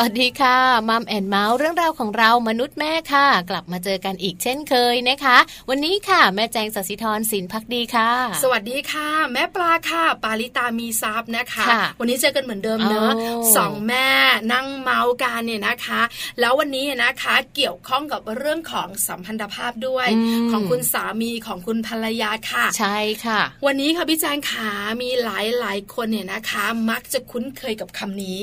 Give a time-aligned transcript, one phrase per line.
[0.00, 0.56] วัสดีค่ะ
[0.88, 5.38] มัมแอนเมาส์เรื่องราวของเรามนุษย์แม่ค่ะ กลับมาเจอกันอีกเช่นเคยนะคะ
[5.70, 8.10] วันนี้ค่ะ แม่แจงสศิธรสินพักดีค่ะ
[8.42, 13.12] สวัสดีค่ะ แม่ปลาค่ะ ปาลิตามีซับนะคะคะ วันนี้เจอกันเหมือนเดิมเนอะ
[13.56, 14.08] สองแม่
[14.52, 16.00] นั่งเมาส์กันเนี่ยนะคะ
[16.40, 20.08] แล้ววันนี้นะคะ เกี่ยวข้องกับเรื่องของสัมพันธภาพด้วย
[20.50, 24.70] ของคุณสามีของคุณภรรยาค่ะ ใช่ค่ะ วันนี้ค่ะพี่แจงขา
[25.02, 28.40] มีหลายหลายคนเนี่ยนะคะ มักจะคุ้นเคยกับคำนี้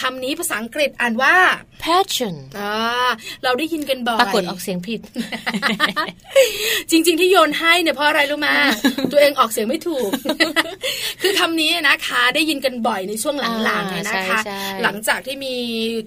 [0.00, 1.34] คำนี้ภาษาอังกฤษอ่านว่า
[1.84, 2.72] passion อ่า
[3.44, 5.00] เราได้ยินกันบ่อยปรากฏออกเสียงผิด
[6.90, 8.54] จริง ๆ ที่โยนให้เนี่ยเพราะอะไรรู้มา
[9.12, 10.10] ตัวเองออกเสียงไม่ถูก
[11.22, 14.40] คือคำนี้นะคะ ได้ยินกันบ่อยในช่วงหลังๆเนี่ยนะคะ
[14.82, 15.54] หลังจากที่มี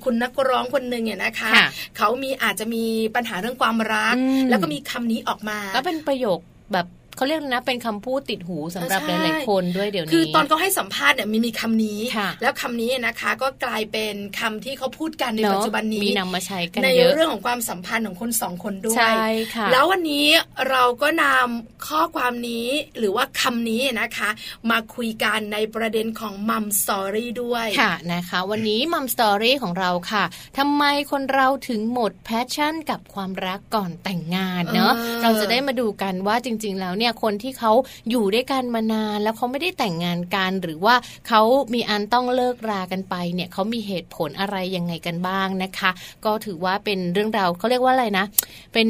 [0.03, 1.49] คุณนักร้องคนหนึ่งเนี่ยนะคะ
[1.97, 2.83] เขามีอาจจะมี
[3.15, 4.15] ปัญหาเรื่องความรัก
[4.49, 6.39] แล้วก็มีคำนี้ออกมา ก็เป็นประโยค
[6.73, 6.87] แบบ
[7.19, 11.99] เขาเรียกนะเป็นคำพูดติดหูสำหรับหลายๆคนด้วยเดี๋ยวนี้คือตอนเขาให้สัมภาษณ์เนี่ยมีมีคำนี้
[12.41, 19.15] แล้วคำนี้นะคะก็กลายเป็นคำที่เขาพูดกันในปัจจุบันนี้มีนำมาใช้กันในเรื่องของความสัมพันธ์ของคนสองคนด้วยใช่
[19.55, 20.27] ค่ะแล้ววันนี้
[20.69, 22.67] เราก็นำข้อความนี้
[22.97, 24.29] หรือว่าคำนี้นะคะ
[24.71, 30.23] มาคุยกันในประเด็นของ Mum Story ด้วยค่ะนะคะ วันนี้ Mum Story ของเราค่ะ
[30.57, 34.93] ทำไมคนเราถึงหมด passion กับความรักก่อนแต่งงานเนาะ
[35.23, 37.71] เราจะได้มาดูกันว่าจริง ๆ แล้วเนี่ยคนที่เขา
[38.09, 40.95] อยู่ด้วยกันมานาน แล้วเขาไม่ได้แต่งงานกัน หรือว่า
[41.27, 41.41] เขา
[41.73, 45.91] มีอันต้องเลิกรากันไปเนี่ยเขามีเหตุผลอะไรยังไงกันบ้างนะคะ
[46.25, 48.25] ก็ถือว่าเป็นเรื่องราวเขาเรียกว่าอะไรนะ
[48.73, 48.87] เป็น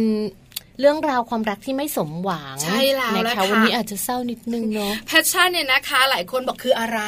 [0.80, 7.00] เรื่องราวความรักที่ไม่สมหวังใช่แล้วนะคะวันนี้อาจจะเศร้านิดนึงเนาะแพชชั่นเนี่ยนะคะ หลายคนบอกคืออะไร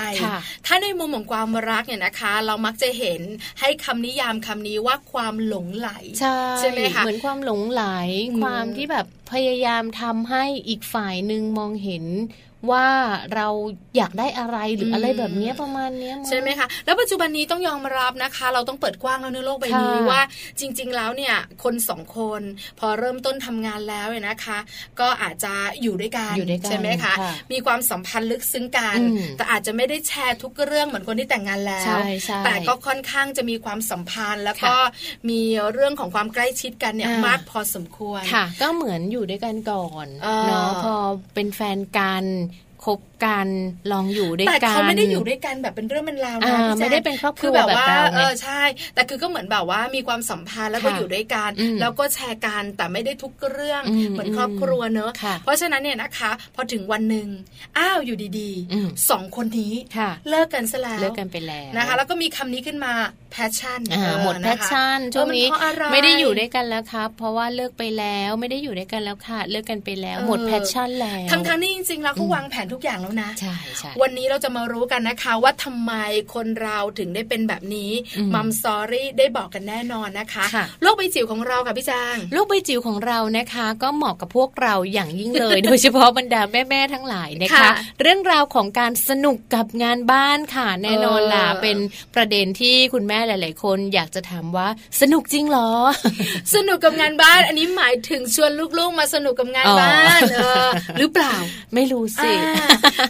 [0.66, 3.22] ถ้าในมุมของความรักเนี่ยนะคะ เรามักจะเห็น
[3.60, 5.90] ให้คำนิยามคำนี้ว่าความหลงไหล
[6.22, 7.84] ใช่ใช่ไหมคะเหมือนความหลงไหล
[8.44, 12.06] ความที่แบบพยายามทำให้อีกฝ่ายหนึ่งมองเห็น
[12.72, 12.86] ว่า
[13.36, 13.48] เรา
[13.98, 20.22] อยากได้อะไรหรืออะไรแบบนี้ประมาณนี้ใช่ไหมคะ แล้วปัจจุบันนี้ต้องยอมรับนะคะ เราต้องเปิดกว้างแล้วในโลกใบนี้ว่า
[20.60, 22.42] จริง ๆ แล้วเนี่ยคนสองคน
[22.80, 24.58] พอเริ่มต้นทำงานแล้วเนี่ยนะคะ
[25.00, 26.36] ก็อาจจะอยู่ด้วยกัน
[26.68, 27.14] ใช่ไหมคะ
[27.52, 28.98] มีความสัมพันธ์ลึกซึ้งกัน
[29.38, 32.00] แต่อาจจะไม่ได้แชร์ทุกเรื่องเหมือนคนที่แต่งงานแล้ว
[32.46, 34.76] แต่ก็ค่อนข้างจะมีความสัมพันธ์แล้วก็
[35.30, 35.42] มี
[35.74, 40.08] เรื่องของความใกล้ชิดกันเนี่ยมากพอสมควรค่ะ ก็เหมือนอยู่ด้วยกันก่อน
[40.48, 40.96] เนาะพอ
[41.34, 42.26] เป็นแฟนกัน
[42.86, 43.48] คบกัน
[43.92, 48.62] ลองอยู่ด้วยกันแต่เขาไม่ได้อยู่ด้วยกันแบบเป็นเรื่องเป็นราวนะไม่ได้เป็นครอบครัวแบบว่าเออใช่
[48.94, 51.50] แต่คือก็เหมือนแบบว่ามีความสัมพันธ์แล้วก็อยู่ด้วยกัน
[51.82, 53.82] แล้วก็แชร์กันแต่ไม่ได้ทุกเรื่อง
[54.12, 55.12] เหมือนครอบครัวเนอะ
[55.44, 57.28] เพราะฉะนั้นเนี่ยนะคะ พอถึงวันหนึ่ง
[57.78, 59.74] อ้าวอยู่ดีๆสองคนนี้
[60.30, 62.94] เลิกกันซะแล้วเลิกกันไปแล้วนะคะ แล้วก็มีคำนี้ขึ้นมา
[63.32, 63.82] passion
[64.24, 65.48] หมด passion ช่วงนี้
[65.92, 75.94] ไม่ได้อยู่ด้วยกันแล้วครับ เพราะว่าเลิกไปแล้วไม่ได้อยู่ด้วยกันแล้วค่ะ เลิกกันไปแล้วหมด passion แล้วทั้งทั้งนี้จริงๆแล้วเขาวางแผนทุกอย่างแล้วนะใช่ใช่วันนี้เราจะมารู้กันนะคะ ว่าทำไม
[76.34, 77.92] คนเราถึงได้เป็นแบบนี้
[78.34, 80.46] Mum Story ได้บอกกันแน่นอนนะคะ
[80.82, 87.70] โลกใบจิ๋วของเราค่ะพี่จางโลกใบจิ๋วของเรานะคะ ก็เหมาะกับพวกเราอย่างยิ่งเลย โดยเฉพาะบรรดาแม่ๆทั้งหลายนะคะ
[88.02, 91.78] เรื่องราวของการสนุกกับงานบ้านค่ะแน่นอนล่ะเป็น
[92.16, 94.68] ประเด็นที่คุณแม่หลาย ๆ คนอยากจะถามว่า
[95.02, 95.70] สนุกจริงหรอ
[96.56, 100.22] สนุกกับงานบ้าน อันนี้หมายถึงชวนลูกๆมาสนุกกับงานบ้าน
[101.00, 101.36] หรือเปล่า
[101.74, 102.32] ไม่รู้สิ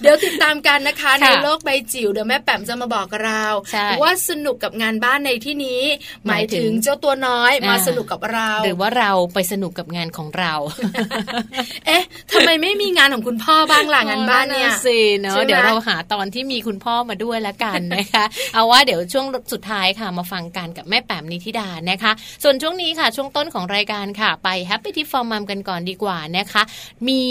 [0.02, 3.44] เดี๋ยวติดตามกันนะคะในโลกใบจิ๋วเดี๋ยวแม่แป๋มจะมาบอกเรา
[4.02, 5.82] ว่าสนุกกับงานบ้านในที่นี้
[6.28, 10.54] หมายถึงเจ้าตัวน้อยมาสนุกกับเรา หรือว่าเราไปสนุกกับงานของเรา
[11.88, 22.12] เอ๊ะทำไมไม่มีงานของคุณพ่อบ้างล่ะงานบ้านเนี่ยสิเนาะเดี๋ยวเราหาตอนที่มีคุณพ่อมาด้วยละกันนะคะ เอาว่าเดี๋ยวช่วงสุดท้ายค่ะมาฟังกันกับแม่แป๋มนิธิดานะคะ
[22.44, 26.64] ส่วนช่วงนี้ค่ะ ช่วงต้นของรายการค่ะ ไป Happy Tip for Mom กันก่อนดีกว่านะคะ
[27.08, 27.22] มี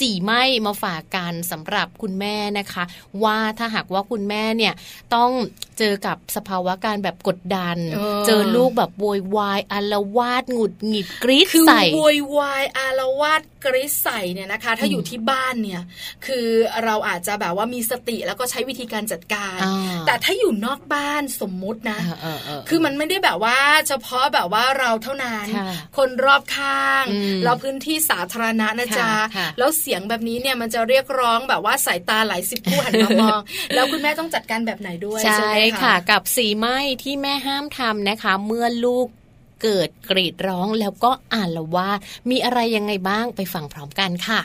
[0.00, 2.84] สี่ไม้มาฝากกันสำหรับคุณแม่นะคะ
[3.24, 4.74] ว่าถ้าหากว่าคุณแม่เนี่ย
[5.14, 5.30] ต้อง
[5.78, 7.76] เจอกับสภาวะการแบบกดดัน
[8.26, 15.82] เจอลูกแบบโวยวายอารวาดหงุดหงิดกรีดใส่คือโวยวายอารวาดกรีดใส่เนี่ยนะคะ ถ้าอยู่ที่บ้านเนี่ย
[16.26, 16.46] คือ
[16.84, 19.58] เราอาจจะแบบว่ามีสติแล้วก็ใช้วิธีการจัดการ
[20.06, 22.00] แต่ถ้าอยู่นอกบ้านสมมุตินะ
[22.68, 23.58] คือมันไม่ได้แบบว่า
[23.88, 25.46] เฉพาะแบบว่าเราเท่านั้น
[25.96, 27.04] คนรอบข้าง
[27.44, 29.10] เราพื้นที่สาธารณะนะจ๊ะ
[29.58, 33.40] แล้วเสียงแบบนี้เนี่ยมันจะเรียกร้องแบบว่าสายตาหลายสิบผู้หันมามอง
[33.74, 35.50] แล้วคุณแม่ต้องจัดการแบบไหนด้วยใช่
[35.82, 39.06] ค่ะ กับสีไม้ที่แม่ห้ามทำนะคะ เมื่อลูก
[39.62, 41.90] เกิดกรีดร้องแล้วก็อ่านละว่า
[42.30, 44.40] มีอะไรยังไงบ้างไปฟังพร้อมกันค่ะ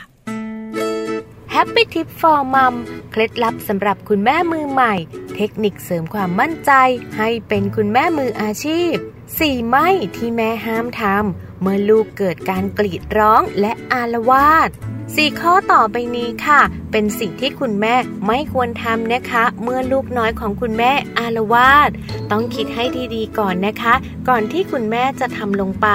[1.54, 2.74] Happy Tip for Mom
[3.10, 4.94] เคล็ดลับสำหรับคุณแม่มือใหม่
[5.36, 6.72] เทคนิคเสริมความมั่นใจ
[7.16, 8.94] ให้เป็นคุณแม่มืออาชีพ
[9.38, 14.70] สี่ไม่ที่แม่ห้ามทำ เมื่อลูกเกิดการกรีดร้องและอารวาส
[15.14, 16.60] สี่ข้อต่อไปนี้ค่ะ
[16.92, 17.94] เป็นสิ่งที่คุณแม่
[18.26, 21.90] ไม่ควรทำนะคะ เมื่อลูกน้อยของคุณแม่อารวาส
[22.30, 23.94] ต้องคิดให้ดีๆก่อนนะคะ
[24.28, 25.88] ก่อนที่คุณแม่จะทำลงไป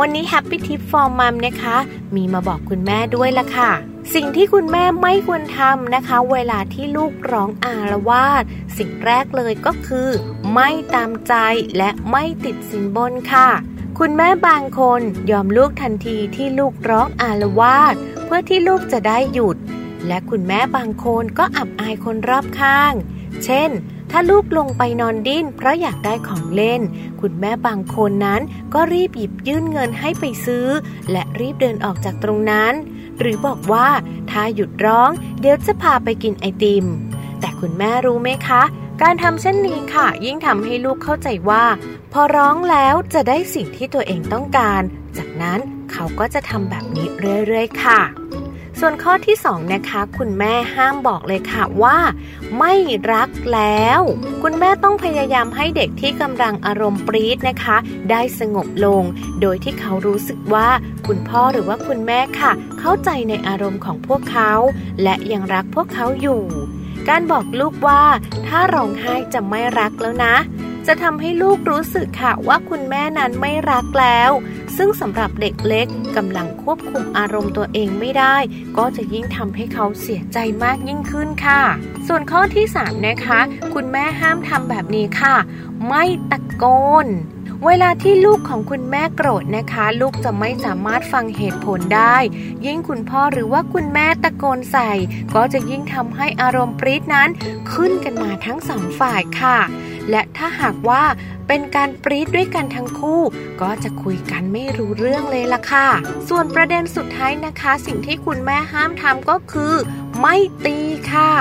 [0.00, 1.76] วันนี้ Happy Tip for Mom นะคะ
[2.14, 3.72] มีมาบอกคุณแม่ด้วยละค่ะ
[4.14, 8.42] สิ่งที่คุณแม่ไม่ควรทำนะคะ เวลาที่ลูกร้องอารวาส
[8.78, 10.08] สิ่งแรกเลยก็คือ
[10.52, 11.34] ไม่ตามใจ
[11.76, 13.48] และไม่ติดสินบนค่ะ
[13.98, 17.94] คุณแม่บางคนยอมลูกทันทีที่ลูกร้องอารวาส
[18.24, 19.56] เพื่อที่ลูกจะได้หยุด
[20.06, 22.92] และคุณแม่บางคนก็อับอายคนรอบข้าง
[23.44, 23.70] เช่น
[24.10, 26.80] ถ้าลูกลงไปนอนดิ้นเพราะอยากได้ของเล่น
[27.20, 28.40] คุณแม่บางคนนั้น
[28.74, 30.66] ก็รีบหยิบยื่นเงินให้ไปซื้อ
[31.10, 32.72] และรีบเดินออกจากตรงนั้น
[33.20, 33.88] หรือบอกว่า
[34.30, 36.84] ถ้าหยุดร้อง เดี๋ยวจะพาไปกินไอติม
[37.40, 38.62] แต่คุณแม่รู้ไหมคะ
[39.02, 41.64] การทำเช่นนี้ค่ะ ยิ่งทำให้ลูกเข้าใจว่า
[42.12, 44.82] พอร้องแล้วจะได้สิ่งที่ตัวเองต้องการ
[45.18, 45.60] จากนั้น
[45.92, 47.06] เขาก็จะทำแบบนี้
[47.46, 48.00] เรื่อยๆค่ะ
[48.80, 51.98] ส่วนข้อที่ 2 นะคะ คุณแม่ห้ามบอกเลยค่ะว่า
[52.58, 52.74] ไม่
[53.12, 54.00] รักแล้ว
[54.42, 57.76] คุณแม่ต้องพยายามให้เด็กที่กำลังอารมณ์ปรี๊ดนะคะ
[58.10, 59.02] ได้สงบลง
[59.40, 60.68] โดยที่เขารู้สึกว่า
[61.06, 64.52] คุณพ่อหรือว่าคุณแม่ค่ะ เข้าใจในอารมณ์ของพวกเขา
[65.02, 66.42] และยังรักพวกเขาอยู่
[67.08, 68.02] การบอกลูกว่า
[68.46, 70.34] ถ้าร้องไห้จะไม่รักแล้วนะ
[70.86, 74.30] จะทำให้ลูกรู้สึกค่ะว่าคุณแม่นั้นไม่รักแล้ว
[74.76, 78.36] ซึ่งสำหรับเด็กเล็กกำลังควบคุมอารมณ์ตัวเองไม่ได้
[78.76, 81.62] ก็จะยิ่งทำให้เขาเสียใจมากยิ่งขึ้นค่ะ
[82.06, 83.40] ส่วนข้อที่ 3 นะคะ
[83.74, 85.36] คุณแม่ห้ามทำแบบนี้ค่ะ
[85.88, 86.64] ไม่ตะโก
[87.04, 87.06] น
[87.66, 92.16] เวลาที่ลูกของคุณแม่โกรธนะคะ ลูกจะไม่สามารถฟังเหตุผลได้
[92.66, 94.92] ยิ่งคุณพ่อหรือว่าคุณแม่ตะโกนใส่
[95.34, 97.28] ก็จะยิ่งทำให้อารมณ์ปรี๊ดนั้น
[97.72, 99.58] ขึ้นกันมาทั้งสองฝ่ายค่ะ
[100.10, 101.02] และถ้าหากว่า
[101.48, 103.20] เป็นการปรี๊ดด้วยกันทั้งคู่
[103.60, 105.88] ก็จะคุยกันไม่รู้เรื่องเลยล่ะค่ะ
[106.28, 109.74] ส่วนประเด็นสุดท้ายนะคะ สิ่งที่คุณแม่ห้ามทำก็คือ
[110.22, 110.78] ไม่ตี
[111.12, 111.32] ค่ะ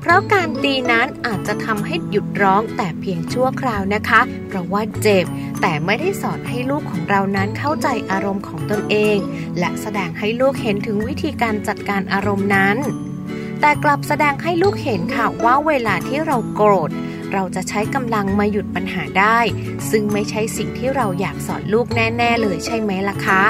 [0.00, 5.24] เพราะการตีนั้นอาจจะทำให้หยุดร้องแต่เพียงชั่วคราวนะคะ เพราะว่าเจ็บ
[5.60, 9.18] แต่ไม่ได้สอนให้ลูกของเรานั้นเข้าใจอารมณ์ของตนเอง
[9.58, 12.76] และแสดงให้ลูกเห็นถึงวิธีการจัดการอารมณ์นั้น
[13.60, 16.90] แต่กลับแสดงให้ลูกเห็นค่ะว่าเวลาที่เราโกรธ
[17.32, 19.38] เราจะใช้กำลังมาหยุดปัญหาได้
[19.90, 23.42] ซึ่งไม่ใช่สิ่งที่เราอยากสอนลูกแน่ ๆ เลยใช่ไหมล่ะคะ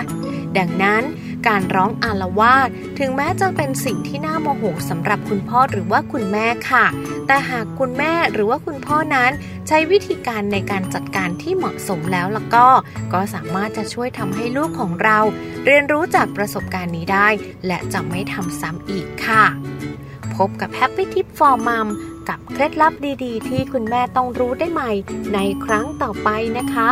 [0.59, 1.02] ดังนั้น
[1.49, 6.87] การร้องอาละวาดถึงแม้จะเป็นสิ่งที่น่าโมโหสำหรับคุณพ่อหรือว่าคุณแม่ค่ะ
[7.26, 9.31] แต่หากคุณแม่หรือว่าคุณพ่อนั้น
[9.69, 12.67] ใช้วิธีการในการจัดการที่เหมาะสมแล้วล้วก็
[13.12, 15.19] ก็สามารถจะช่วยทำให้ลูกของเรา
[15.67, 17.29] เรียนรู้จากประสบการณ์นี้ได้
[17.67, 19.45] และจะไม่ทำซ้ำอีกค่ะ
[20.37, 21.88] พบกับ Happy Tip for Mom
[22.29, 22.93] กับเคล็ดลับ
[23.25, 24.91] ดีๆ ที่คุณแม่ต้องรู้ได้ใหม่
[25.35, 26.91] ในครั้งต่อไปนะคะ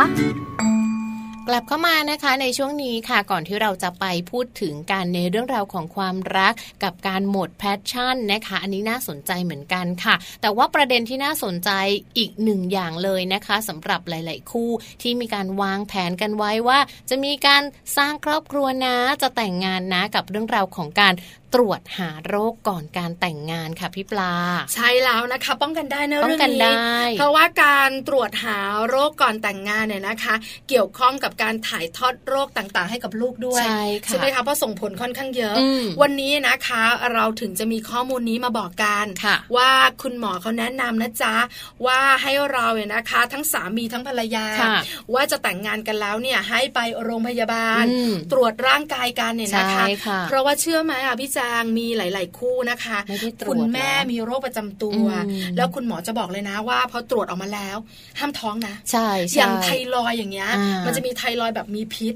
[1.49, 11.69] กลับเข้ามานะคะในช่วงนี้ค่ะก่อนที่เราจะไปพูดถึงการในเรื่องราวของความรักกับการหมดแพชชั่นนะคะ อันนี้น่าสนใจเหมือนกันค่ะ แต่ว่าประเด็นที่น่าสนใจ
[12.17, 14.71] อีกหนึ่งอย่างเลยนะคะสำหรับหลาย ๆ คู่
[15.01, 17.63] ที่มีการวางแผนกันไว้ว่า จะมีการ
[17.97, 21.13] สร้างครอบครัวนะจะแต่งงานนะกับเรื่องราวของการ
[21.55, 24.33] ตรวจหาโรคก่อนการแต่งงานค่ะพี่ปลา
[24.73, 28.59] ใช่แล้วนะคะ ป้องกันได้นะป้อเรื่งองกันนี้ได้เพราะว่าการตรวจหา
[28.89, 30.35] โรคก่อนแต่งงานเนี่ยนะคะ
[30.69, 36.81] เกี่ยวข้องกับการถ่ายทอดโรคต่างๆ ให้กับลูกด้วยใช่ค่ะไหมคะเพราะส่งผลค่อนข้างเยอะอืมวันนี้นะคะ
[37.13, 39.71] เราถึงจะมีข้อมูลนี้มาบอกกันค่ะว่า
[40.01, 41.35] คุณหมอเขาแนะนำนะจ๊ะ
[41.85, 44.69] ว่าให้เราเนี่ยนะคะ ทั้งสามีทั้งภรรยาค่ะ
[45.13, 57.77] ว่าจะแต่งงานกันแล้วเนี่ยให้ไปโรงพยาบาลอืมตรวจร่างกายกันเนี่ยนะคะใช่ค่ะเพราะว่าเชื่อไหมอะพี่แจงมีหลาย ๆ คู่นะคะไม่ได้ตรวจคุณแม่เหรอมีโรคประจำตัวอืมแล้วคุณหมอจะบอกเลยนะว่าพอตรวจออกมาแล้ว
[58.19, 62.15] ห้ามท้องนะ ใช่อใช่ย่างไทรอยด์อย่างเงี้ยอ่ามัมันจะมีไทรอยด์แบบมีพิษ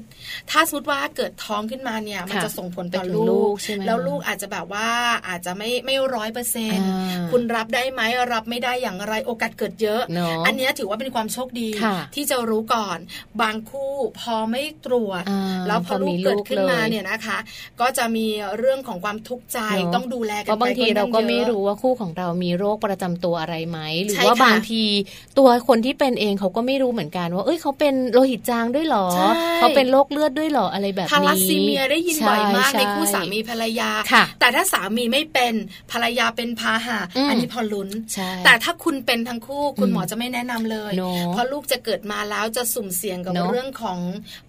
[0.50, 4.88] ถ้าสมมติว่าเกิดท้องขึ้นมาเนี่ยมันค่ะจะส่งผลต่อไปถึงลูลูกกใช่ไหมแล้วลูกอาจจะแบบว่า
[5.28, 12.98] อาจจะไม่ไม่ร้อยเปอร์เซ็นต์อ่าคุณรับได้ไหมรับไม่ได้อย่างไรโอกาสเกิดเยอะเนอะอันเนี้ยถือว่าเป็นความโชคดีค่ะที่จะรู้ก่อน
[13.42, 17.38] บางคู่พอไม่ตรวจอ่าแล้วพอพอลูมีกเกิดลูกขึ้นมาเลยเนี่ยนะคะ
[17.80, 18.26] ก็จะมี
[18.58, 24.82] เรื่องของความทุกข์ใจเนอะต้องดูแลเพกันราะบางทีไปเราก็ค่อนข้ไม่ยอะรู้ว่าคู่ของเรามีโรคประจำตัวอะไรไหมหรือใช่ว่าค่ะบางที
[25.38, 35.54] ตัวคนที่เป็นเองเขาก็ไม่รู้เหมือนกันว่าเอ้ยเขาเป็นโลหิตจางด้วยเหรอใช่เขาเป็นโรคเลือดด้วยเหรออะไรแบบนี้ทาลัสซีเมียได้ยินบ่อยมากช่ในคู่สามีภรรยาค่ะแต่ถ้าสามีไม่เป็น
[35.92, 43.98] ภรรยาเป็นพาหะอืมอันนี้พอลุ้นใช่แต่ถ้าคุณเป็นทั้งคู่คุณอืมหมอจะไม่แนะนำเลยเนอะเพราะลูกจะเกิดมาแล้วจะสุ่มเสี่ยงกับเนอะเรื่องของ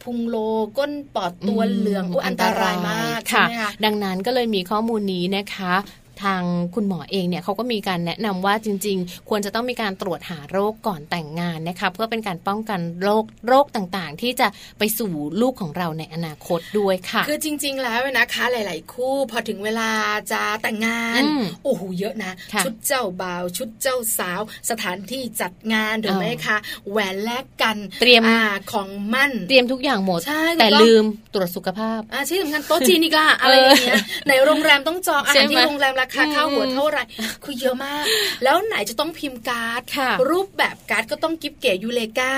[0.03, 0.35] พุงโล
[0.77, 5.73] ก้นปอดตัวเหลืองอุยอันตรายมากใช่ค่ะไหมคะดังนั้นก็เลยมีข้อมูลนี้นะคะ
[6.23, 6.41] ทาง
[6.75, 14.47] คุณหมอเองเนี่ยเขาก็มีการแนะนำว่าจริง ๆ ควรจะต้องมีการตรวจหาโรคก่อนแต่งงานนะคะเพื่อเป็นการป้องกันโรคโรคต่างๆ ที่จะ
[14.79, 15.11] ไปสู่
[15.41, 19.89] ลูกของเราในอนาคตด้วยค่ะ คือจริง ๆ แล้วนะคะ หลาย ๆ คู่พอถึงเวลา
[20.31, 26.57] จะแต่งงานอืมโอ้โหเยอะนะค่ะชุดเจ้าบ่าวชุดเจ้าสาว สถานที่จัดงานถูกไหมอ่าคะ
[26.89, 33.95] แหวนแลกกันเตรียมอ่าของมั่นเตรียมทุกอย่างหมดใช่แต่ถูกต้องลืมตรวจสุขภาพอ่าที่สำคัญโต๊ะจีนอีกอะอะไรอย่างเงี้ย
[34.27, 37.03] ในโรงแรมต้องจองอาใช่หารไหมที่โรงแรมราคาอืมค่าหัวเท่าไหร่
[37.43, 38.05] คือเยอะมาก
[38.43, 42.33] แล้วไหนจะต้องพิมพ์การ์ดค่ะรูปแบบการ์ดก็ต้องกิฟเก๋ยูเลกา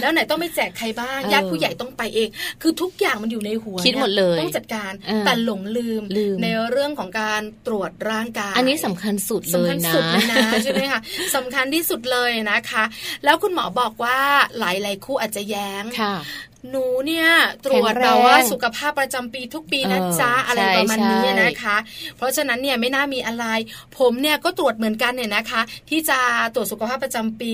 [0.00, 2.28] แล้วไหนต้องไปแจกใครบ้างเออญาติผู้ใหญ่ต้องไปเอง
[2.62, 11.00] คือทุกอย่างมันอยู่ในหัวคิดหมดเลยต้องจัดการเออแต่หลงลืมลืมในเรื่องของการตรวจร่างกาย อันนี้สำคัญสุดเลสำยคัญนะสุดเลยนะใช่ไหมคะ
[11.36, 12.84] สำคัญที่สุดเลยนะคะ
[13.24, 14.18] แล้วคุณหมอบอกว่า
[14.58, 16.14] หลายๆคู่อาจจะแย้งค่ะ
[16.70, 17.28] หนูเนี่ย
[17.64, 21.76] ตรวจแต่ว่าสุขภาพประจำปีทุกปีนะจ๊ะอะไรประมาณนี้นะคะ
[22.16, 23.46] เพราะฉะนั้นเนี่ยไม่น่ามีอะไร
[23.98, 26.18] ผมเนี่ยก็ตรวจเหมือนกันเนี่ยนะคะ ที่จะ
[26.54, 27.52] ตรวจสุขภาพประจำปี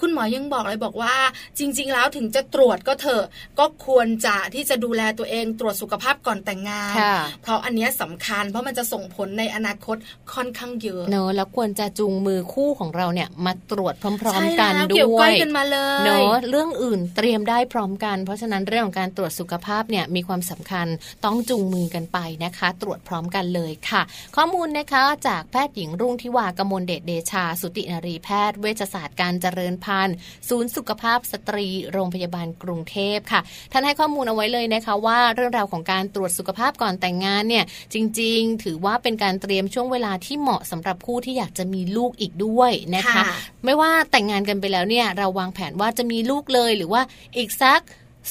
[0.00, 1.14] คุณหมอยังบอกเลยบอกว่า
[1.58, 3.24] จริง ๆ แล้วถึงจะตรวจก็เถอะ
[3.58, 6.94] ก็ควรจะที่จะดูแลตัวเองตรวจสุขภาพก่อนแต่งงาน
[7.42, 9.96] เพราะอันนี้สำคัญเพราะมันจะส่งผลในอนาคต
[10.34, 20.86] ค่อนข้างเยอะเนอะแล้วควรจะจูงมือคู่ของเราเนี่ยมาตรวจพร้อม ๆ กันด้วยเกี่ยวก้อยกันมาเลยเนอะเรื่องอื่นเตรียมได้พร้อมกันเพราะฉะนั้นเรื่องของการตรวจสุขภาพเนี่ยมีความสำคัญ
[21.24, 24.02] ต้องจูงมือกันไปนะคะ ตรวจพร้อมกันเลยค่ะ
[24.36, 30.16] ข้อมูลนะคะจากแพทย์หญิงรุ่งทิวากมลเดชเดชา สุตินรีแพทย์เวชศาสตร์การเจริญพันธุ์
[30.48, 33.40] ศูนย์สุขภาพสตรีโรงพยาบาลกรุงเทพค่ะ
[33.72, 37.64] ท่านให้ข้อมูลเอาไว้เลยนะคะว่าเรื่องราวของการตรวจสุขภาพก่อนแต่งงานเนี่ย
[37.94, 43.22] จริง ๆ ถือว่าเป็นการเตรียมช่วงเวลาที่เหมาะสำหรับคู่ที่อยากจะมีลูกอีกด้วยนะคะ
[43.64, 47.02] ไม่ว่าแต่งงานกันไปแล้วเนี่ยเราวางแผนว่าจะมีลูกเลยหรือว่า
[47.36, 47.80] อีกสัก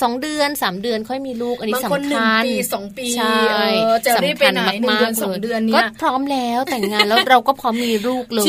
[0.02, 2.00] สองเดือนสามเดือนค่อยมีลูกอันนี้สำคั
[2.40, 3.38] ญปีสองปีใช่
[4.16, 4.92] สำคัญมากๆเล
[5.36, 8.46] ยก็พร้อมแล้วแต่งงานแล้วเราก็พร้อมมีลูกเลย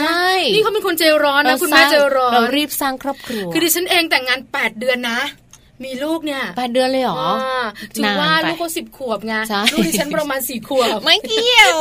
[0.00, 5.20] ใช่นี่เขาเป็นคนใจร้อนนะคุณแม่ใจร้อนเรารีบสร้างครอบครัวคือดิฉันเองแต่งงานแปดเดือนนะ
[5.84, 7.24] มีลูกเนี่ยแปดเดือนเลยเหรอ
[7.96, 9.34] ถือว่าลูกเขาสิบขวบไง
[9.72, 11.76] ลูกดิฉันประมาณสี่ขวบ ไม่เกี่ยว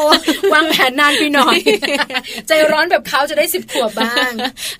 [0.53, 1.57] วางแผนนานไปหน่อย
[2.47, 4.31] ใจร้อนแบบเขาจะได้สิบขวบบ้าง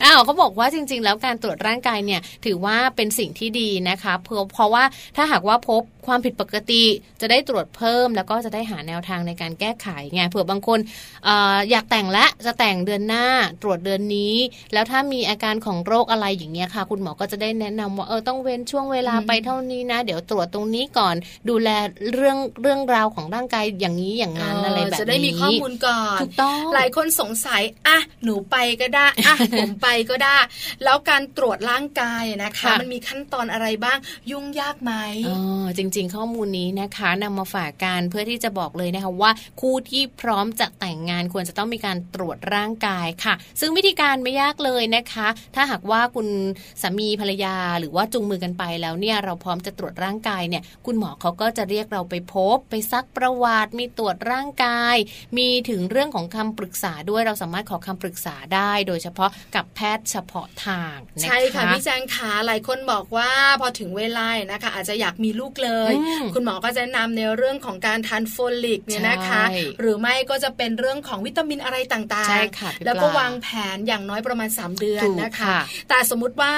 [0.04, 4.84] อ้าวเขาบอกว่าจริง ๆ แล้วการตรวจร่างกายเนี่ย ถือว่าเป็นสิ่งที่ดีนะคะเพราะเพราะว่า
[5.16, 6.84] ถ้าหากว่าพบความผิดปกติ
[7.22, 10.80] จะได้ตรวจเพิ่ม แล้วก็จะได้หาแนวทางในการแก้ไขไงเผื่อบางคน
[11.28, 11.30] อ
[11.72, 13.26] อยากแต่งและจะแต่งเดือนหน้า
[13.62, 14.36] ตรวจเดือนนี้
[14.74, 21.16] แล้วถ้ามีอาการของโรคอะไรอย่างเงี้ยค่ะ คุณหมอก็จะได้แนะนำว่าเออต้องเว้นช่วงเวลาไปเท่านี้นะ เดี๋ยวตรวจตรงนี้ก่อน
[21.50, 21.70] ดูแล
[22.14, 30.38] เรื่องเรื่องราวของร่างกายอย่างนี้อย่างนั้นอะไรแบบนี้จะได้มีข้อมูลก่อนถูกต้องหลายคนสงสัยอะหนูไปก็ได้อะผมไปก็ได้
[30.84, 33.98] แล้วการตรวจร่างกายนะคะ มันมีขั้นตอนอะไรบ้าง
[34.32, 34.94] ยุ่งยากไหม
[35.28, 39.32] อ๋อจริงๆ ข้อมูลนี้นะคะนำมาฝากกันเพื่อที่จะบอกเลยนะคะว่า
[39.62, 46.28] คู่ที่พร้อมจะแต่งงานควรจะต้องมีการตรวจร่างกายค่ะ ซึ่งวิธีการไม่ยากเลยนะคะ ถ้าหากว่าคุณ
[46.82, 54.96] สามีภรรยาหรือว่าจูงมือกันไปแล้วเนี่ยเราพร้อมจะตรวจร่างกายเนี่ยคุณหมอเขาก็จะเรียกเราไปพบ ไปซักประวัติ มีตรวจร่างกาย
[55.38, 63.32] มีถึงเรื่องของคำปรึกษาด้วยเราสามารถขอคำปรึกษาได้ โดยเฉพาะกับแพทย์เฉพาะทางใช่ค่ะพี่แจงขาหลายคนบอกว่า
[63.62, 65.81] พอถึงเวลานะคะ อาจจะอยากมีลูกเลย
[66.34, 68.36] คุณหมอก็จะแนะนำในเรื่องของการทานโฟ
[68.66, 69.44] ลิกเนี่ยนะคะ
[69.80, 75.58] หรือไม่ก็จะเป็นเรื่องของวิตามินอะไรต่างๆ แล้วก็วางแผนอย่างน้อยประมาณ 3 เดือนนะคะ
[75.90, 76.54] แต่สมมุติว่า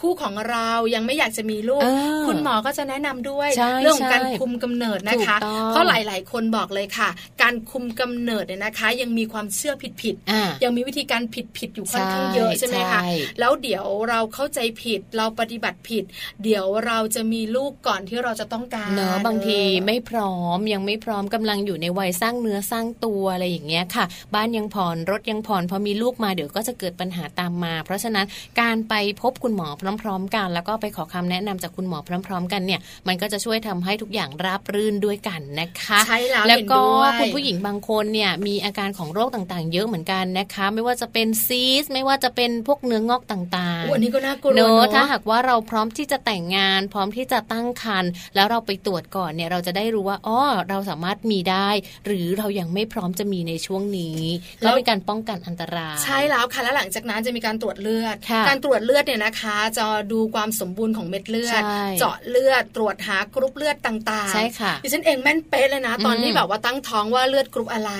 [0.00, 1.82] คู่ของเรายังไม่อยากจะมีลูก
[2.28, 3.48] คุณหมอก็จะแนะนำด้วย
[3.82, 5.36] เรื่องของการคุมกำเนิดนะคะ
[5.68, 7.08] เพราะหลาย ๆ คนบอกเลยค่ะ
[7.42, 11.22] การคุมกำเนิดเนี่ยนะคะ ยังมีความเชื่อผิดๆยังมีวิธีการ
[11.58, 13.00] ผิดๆอยู่ค่อนข้างเยอะใช่ไหมคะ
[13.40, 16.04] แล้วเดี๋ยวเราเข้าใจผิดเราปฏิบัติผิด
[16.44, 28.26] เดี๋ยวเราจะมีลูกก่อนที่เราจะต้องการเนอะบางทีไม่พร้อมยังไม่พร้อมกำลังอยู่ในวัยสร้างเนื้อสร้างตัวอะไรอย่างเงี้ยค่ะ บ้านยังผ่อนรถยังผ่อนพอมีลูกมาเดี๋ยวก็จะเกิดปัญหาตามมา เพราะฉะนั้น
[28.60, 29.68] การไปพบคุณหมอ
[30.02, 36.80] พร้อม ๆ กัน แล้วก็ไปขอคำแนะนำจากคุณหมอพร้อม ๆ กันเนี่ยมันก็จะช่วยทำให้ทุกอย่างราบรื่นด้วยกันนะคะใช่แล้วแล้วก็
[37.20, 51.68] คุณผู้หญิงบางคนเนี่ยมีอาการของโรคต่างๆ เยอะเหมือนกันนะคะ ไม่ว่าจะเป็นซีสไม่ว่าจะเป็นพวกเนื้องอกต่างๆวันนี้ก็น่ากลัวเนอะถ้าหากว่าเราพร้อมที่จะแต่งงาน พร้อมที่จะตั้งครรภ์แล้วเราไปตรวจก่อนเนี่ยเราจะได้รู้ว่าอ๋อเราสามารถมีได้
[52.06, 54.20] หรือเรายังไม่พร้อมจะมีในช่วงนี้
[54.64, 58.16] ก็เป็นการป้องกันอันตราย ใช่แล้วค่ะแล้วหลังจากนั้นจะมีการตรวจเลือด
[58.48, 61.62] การตรวจเลือดเนี่ยนะคะ จะดูความสมบูรณ์ของเม็ดเลือด
[61.98, 67.92] เจาะเลือดตรวจหากรุ๊ปเลือดต่างๆใช่ค่ะดิฉันเองแม่นเป๊ะเลยนะ ตอนที่แบบว่าตั้งท้องว่าเลือดกรุ๊ปอะไร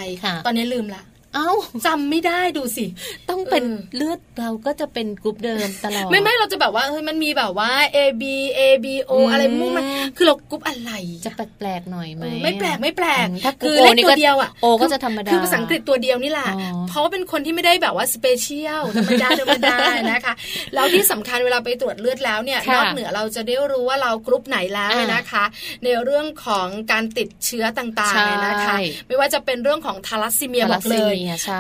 [0.47, 1.03] ตอนนี้ลืมละ
[1.35, 1.51] เอ้า
[1.87, 2.85] จำไม่ได้ดูสิ
[3.31, 3.65] ต้องเป็น
[3.97, 8.25] เลือดเราก็จะเป็นกรุ๊ปเดิมตลอด ไม่ไม่เราจะแบบว่าเฮ้ยมันมีแบบว่า A B
[8.59, 9.85] A B O อะไรมุ่งมัน
[10.17, 10.93] คือเรากรุ๊ปอะไร
[11.25, 16.51] จะแปลกๆหน่อยไหมไม่แปลกไม่แปลกถ้าคือเลขตัวเดียวอะ O ก็จะธรรมดาคือภาษาอังกฤษตัวเดียวนี่แหละ
[16.89, 19.77] เพราะว่าเป็นคนที่ไม่ได้แบบว่า special ธรรมดาธรรมดา
[20.13, 20.35] นะคะ
[20.75, 25.45] แล้วที่สำคัญเวลาไปตรวจเลือดแล้วเนี่ยนอกเหนือเราจะได้รู้ว่าเรากรุ๊ปไหนแล้วนะคะ
[25.85, 28.77] ในเรื่องของการติดเชื้อต่างๆนะคะ
[29.09, 31.18] ไม่ว่าจะเป็นเรื่องของทาลัสซีเมียบอกเลย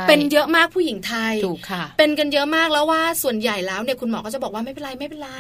[0.08, 5.30] เป็นเยอะมากผู้หญิงไทยถูกค่ะ เป็นกันเยอะมากแล้วว่าส่วนใหญ่แล้วเนี่ยคุณหมอก็จะบอกว่าไม่เป็นไรไม่เป็นไร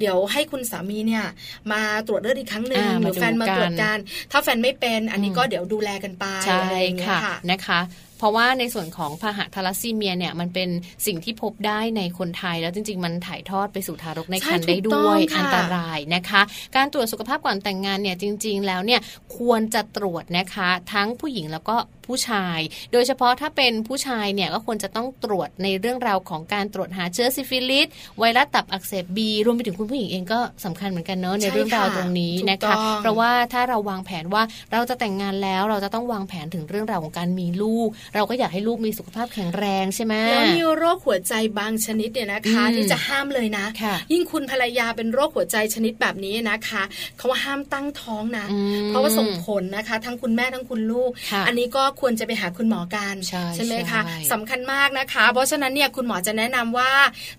[0.00, 1.24] เดี๋ยวให้คุณสามีเนี่ย
[1.72, 3.98] มาตรวจเลือดอีกครั้งหนึ่งหรือแฟนมาตรวจกัน
[4.32, 6.64] ถ้าแฟนไม่เป็นอันนี้ก็เดี๋ยวดูแลกันไปใช่
[7.06, 7.20] ค่ะ
[7.50, 7.80] นะคะ
[8.20, 10.68] เพราะว่าในส่วนของพาหะทาลัสซีเมียเนี่ยมันเป็น
[11.06, 16.42] สิ่งที่พบได้ในคนไทย แล้วจริง ๆ มันถ่ายทอดไปสู่ทารกในครรภ์ได้ด้วยอันตรายนะคะ
[16.76, 19.00] การตรวจสุขภาพก่อนแต่งงานเนี่ยจริง ๆ แล้วเนี่ย
[19.36, 22.58] ควรจะตรวจนะคะ ทั้งผู้หญิงแล้วก็ผู้ชาย
[22.92, 27.86] โดยเฉพาะถ้าเป็นผู้ชายเนี่ยก็ควรจะต้องตรวจในเรื่องราวของการตรวจหาเชื้อซิฟิลิส
[28.18, 43.66] ไวรัสตับอักเสบบีรวมไปถึงคุณผู้หญิงเองก็สำคัญเหมือนกันเนาะในเรื่องราวตรงนี้นะคะ เพราะว่าถ้าเราวางแผนว่าเราจะแต่งงานแล้วเราจะต้องวางแผนถึงเรื่องราวของการมีลูกเราก็อยากให้ลูกมีสุขภาพแข็งแรงใช่ไหมแล้วมีโรคหัวใจบางชนิดเนี่ยนะคะที่จะห้ามเลยนะ
[44.12, 46.82] ยิ่งคุณภรรยาเป็นโรคหัวใจชนิดแบบนี้นะคะ
[47.16, 48.46] เขาว่าห้ามตั้งท้องนะ
[48.88, 51.10] เพราะว่าส่งผลนะคะ ทั้งคุณแม่ทั้งคุณลูก
[51.46, 53.14] อันนี้ก็ควรจะไปหาคุณหมอกัน
[53.54, 54.00] ใช่ไหมคะ
[54.32, 56.92] สำคัญมากนะคะ เพราะฉะนั้นเนี่ยคุณหมอจะแนะนำว่า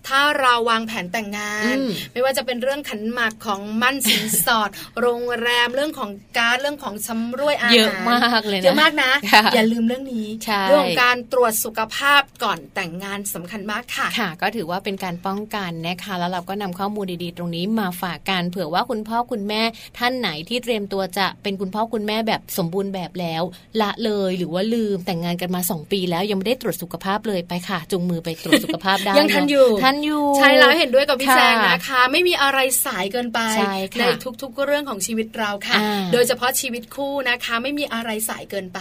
[0.08, 1.76] ถ้าเราวางแผนแต่งงาน
[2.12, 9.10] ไม่ว่าจะเป็นเรื่องขันหมากของมั่นสินสอด โรงแรมเรื่องของการเรื่องของชำรวยอาหารเยอะมากเลยนะเยอะมากนะ
[9.54, 10.26] อย่าลืมเรื่องนี้
[10.68, 19.62] เรื่องของการตรวจสุขภาพก่อนแต่งงานสำคัญมากค่ะค่ะ ก็ถือว่าเป็นการป้องกันนะคะ แล้วเราก็นำข้อมูลดีๆ ตรงนี้มาฝากกันเผื่อว่าคุณพ่อคุณแม่
[19.98, 23.42] ท่านไหนที่เตรียมตัวจะเป็นคุณพ่อคุณแม่แบบสมบูรณ์แบบแล้ว
[23.80, 33.40] ละเลยหรือว่าลืมแต่งงานกันมา 2 ปีแล้วยังไม่ได้ตรวจสุขภาพเลยไปค่ะจุงมือไปตรวจสุขภาพได้ยังทันอยู่ทันอยู่ใช่แล้วเห็นด้วยกับพี่แจงนะคะ ไม่มีอะไรสายเกินไป
[34.00, 34.04] ใน
[34.42, 35.78] ทุกๆเรื่องของชีวิตเราค่ะ
[36.12, 38.78] โดยเฉพาะชีวิตคู่นะคะ ไม่มีอะไรสายเกินไป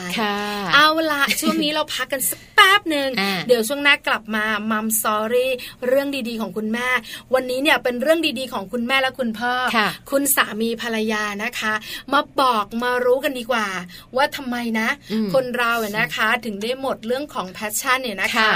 [0.76, 3.10] เอาละช่วงนี้เราพักกันสักแป๊บหนึ่ง
[3.48, 5.52] เดี๋ยวช่วงหน้ากลับมามัมซอรี่
[5.88, 6.88] เรื่องดีๆของคุณแม่
[7.34, 9.54] วันนี้เนี่ยเป็นเรื่องดีๆของคุณแม่และคุณพ่อ
[10.12, 11.74] คุณสามีภรรยานะคะ
[12.14, 13.68] มาบอกมารู้กันดีกว่า
[14.16, 14.88] ว่าทำไมนะ
[15.34, 18.50] คนเราเนี่ยนะคะ ถึงได้หมดเรื่องของแพชชั่นเนี่ยนะคะ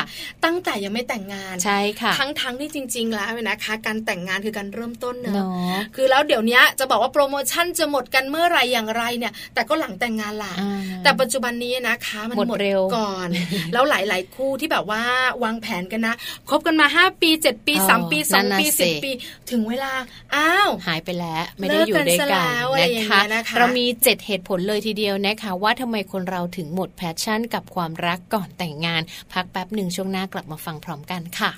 [0.46, 5.46] ตั้งแต่ยังไม่แต่งงานใช่ค่ะทั้งทั้งที่จริง ๆ แล้วนะคะ การแต่งงานคือการเริ่มต้นเนอะ
[5.96, 10.54] คือแล้วเดี๋ยวนี้จะบอกว่าโปรโมชั่นจะหมดกันเมื่อไรอย่างไรเนี่ย แต่ก็หลังแต่งงานละ
[11.04, 13.05] แต่ปัจจุบันนี้นะคะ มันหมดเร็วก่อน
[13.74, 15.02] แล้วหลาย ๆ คู่ที่แบบว่า
[15.44, 16.16] วางแผนกันนะ
[16.50, 19.12] คบกันมา 5 ปี 7 ปี 3 ปี 2 ปี 10 ปี
[19.52, 19.92] ถึงเวลา
[20.36, 29.02] อ้าว หายไปแล้ว ไม่ได้อยู่ด้วยกันนะคะเรามี 7 เหตุผลเลยทีเดียวนะคะ ว่าทำไมคนเราถึงหมด passion กับความรักก่อนแต่งงาน
[29.34, 31.52] พักแป๊บหนึ่งช่วงหน้ากลับมาฟังพร้อมกันค่ะ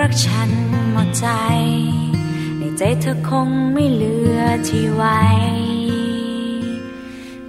[0.00, 0.50] รักฉัน
[0.92, 1.26] หมดใจ
[2.58, 5.22] ในใจเธอคงไม่เหลือที่ไว้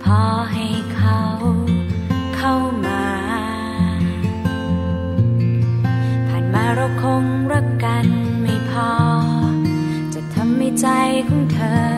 [0.03, 0.19] พอ
[0.51, 1.19] ให้เขา
[2.35, 2.53] เข้า
[2.85, 3.03] มา
[6.27, 8.07] ผ่านมาเราคงรักกัน
[8.41, 8.91] ไม่พอ
[10.13, 10.87] จะทำให้ใจ
[11.29, 11.92] ของเธอ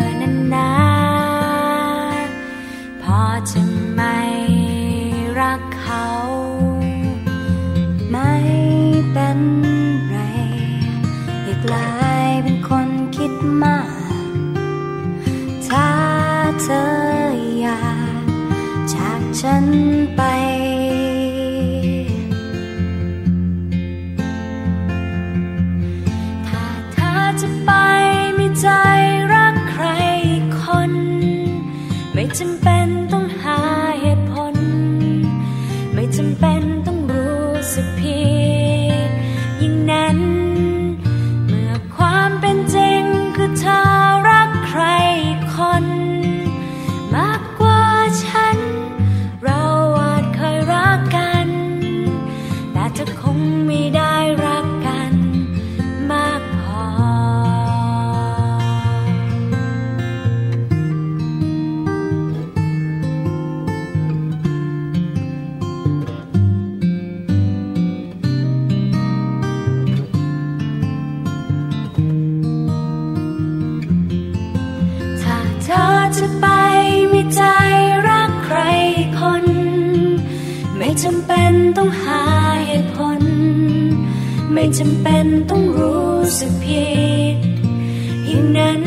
[84.80, 86.88] จำเป็นต้องรู้สึกผิ
[87.36, 87.38] ด
[88.26, 88.82] อย่างนั้น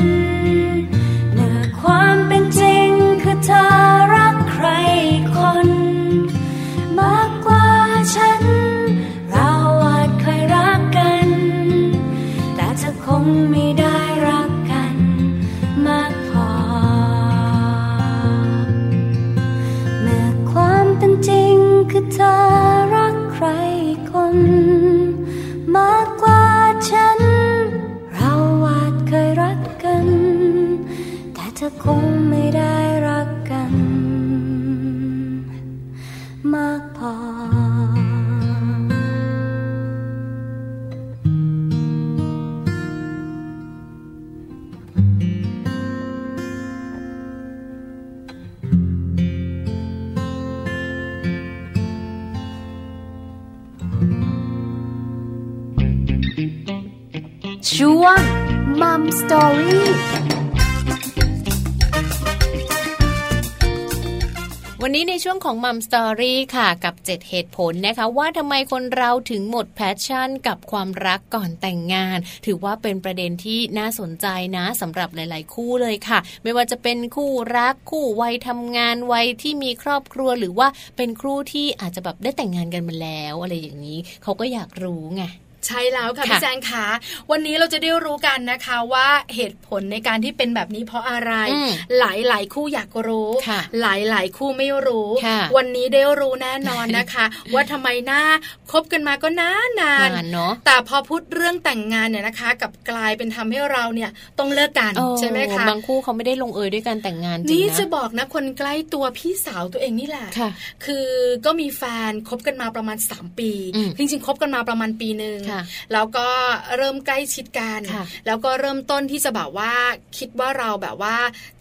[65.25, 74.27] ช่วงของ Mum Story ค่ะ กับ 7 เหตุผลนะคะ ว่าทำไมคนเราถึงหมด passion กับความรักก่อนแต่งงาน ถือว่าเป็นประเด็นที่น่าสนใจ
[74.57, 85.25] นะสำหรับหลาย ๆ คู่เลยค่ะ ไม่ว่าจะเป็นคู่รักคู่วัยทำงานวัยที่มีครอบครัวหรือว่าเป็นคู่ที่อาจจะแบบได้แต่งงานกันมาแล้ว อะไรอย่างนี้ เขาก็อยากรู้ไง
[85.67, 86.87] ใช่แล้วค่ะค่ะพี่แจงคะ
[87.31, 98.23] วันนี้เราจะได้รู้กันนะคะว่าเหตุผลในการที่เป็นแบบนี้เพราะอะไรอืมหลายหลายๆคู่อยากรู้ค่ะหลายหลายๆคู่ไม่รู้ค่ะวันนี้ได้รู้แน่นอนนะคะ ว่าทำไมหน้า
[98.71, 110.51] คบกันมาก็นานนานนานเนาะแต่พอพูดเรื่องแต่งงานเนี่ยนะคะกลับกลายเป็นทำให้เราเนี่ยต้องเลิกกันโอ้ใช่ไหมคะบางคู่เขาไม่ได้ลงเอยด้วยการแต่งงานจริงนี่นะจะบอกนะคนใกล้ตัวพี่สาวตัวเองนี่แหละค่ะ
[110.85, 111.07] คือ
[111.47, 115.58] ก็มีแฟนคบกันมาประมาณ 3 ปีอืมจริงๆคบกันมาประมาณปีหนึ่งค่ะ
[115.93, 116.29] แล้วก็
[116.77, 119.73] เริ่มใกล้ชิดกันค่ะแล้วก็เริ่มต้นที่จะแบบว่า
[120.19, 121.17] คิดว่าเราแบบว่า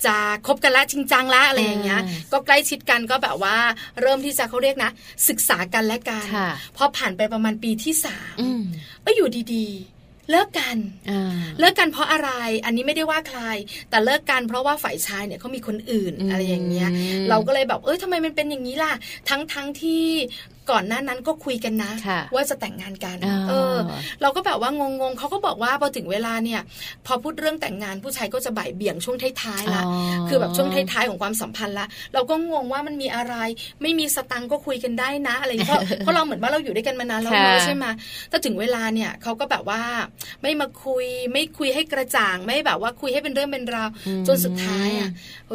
[0.05, 0.15] จะ
[0.47, 3.57] คบกันละจริงจังละอะไรอย่างเงี้ยอ่าก็ใกล้ชิดกันก็แบบว่า
[4.01, 4.91] เริ่มที่จะเขาเรียกนะ
[5.27, 8.63] ศึกษากันและกันค่ะพอผ่านไปประมาณปีที่สามอืม
[9.05, 10.77] ก็อยู่ดีๆเลิกกัน
[11.09, 12.29] อ่าเลิกกันเพราะอะไร
[12.65, 13.41] อันนี้ไม่ได้ว่าใคร
[13.89, 16.89] แต่เลิกกันเพราะว่าฝ่ายชายเนี่ยเขามีคนอื่นอืมอะไรอย่างเงี้ย
[17.29, 18.93] เราก็เลยแบบเอ้ยทำไมมันเป็นอย่างนี้ล่ะ
[19.29, 20.05] ทั้งทั้งที่
[20.71, 23.75] ก่อนหน้านั้นก็คุยกันนะค่ะว่าจะแต่งงานกันอ่าเออ
[24.21, 26.61] เราก็แบบว่างงๆเขาก็บอกว่าพอถึงเวลาเนี่ย
[27.05, 33.35] พอพูดเรื่องแต่งงานผู้ชายก็จะบ่ายเบี่ยงช่วงท้ายๆละอ๋อคือแบบช่วงท้ายๆของความสัมพันธ์ละเราก็งงว่ามันมีอะไร
[33.81, 37.85] ไม่มีสตังค์ก็คุยกันได้นะ อะไรอย่างเงี้ยเพราะเพราะเราเหมือนว่าเราอยู่ด้วยกันมานานแล้วค่ะเนอะใช่ไหม
[38.29, 39.81] แต่ถึงเวลาเนี่ยเขาก็แบบว่า
[40.41, 45.09] ไม่มาคุยไม่คุยให้กระจ่างไม่แบบว่าคุยให้เป็นเรื่องเป็นราวอืมจนสุดท้ายอะ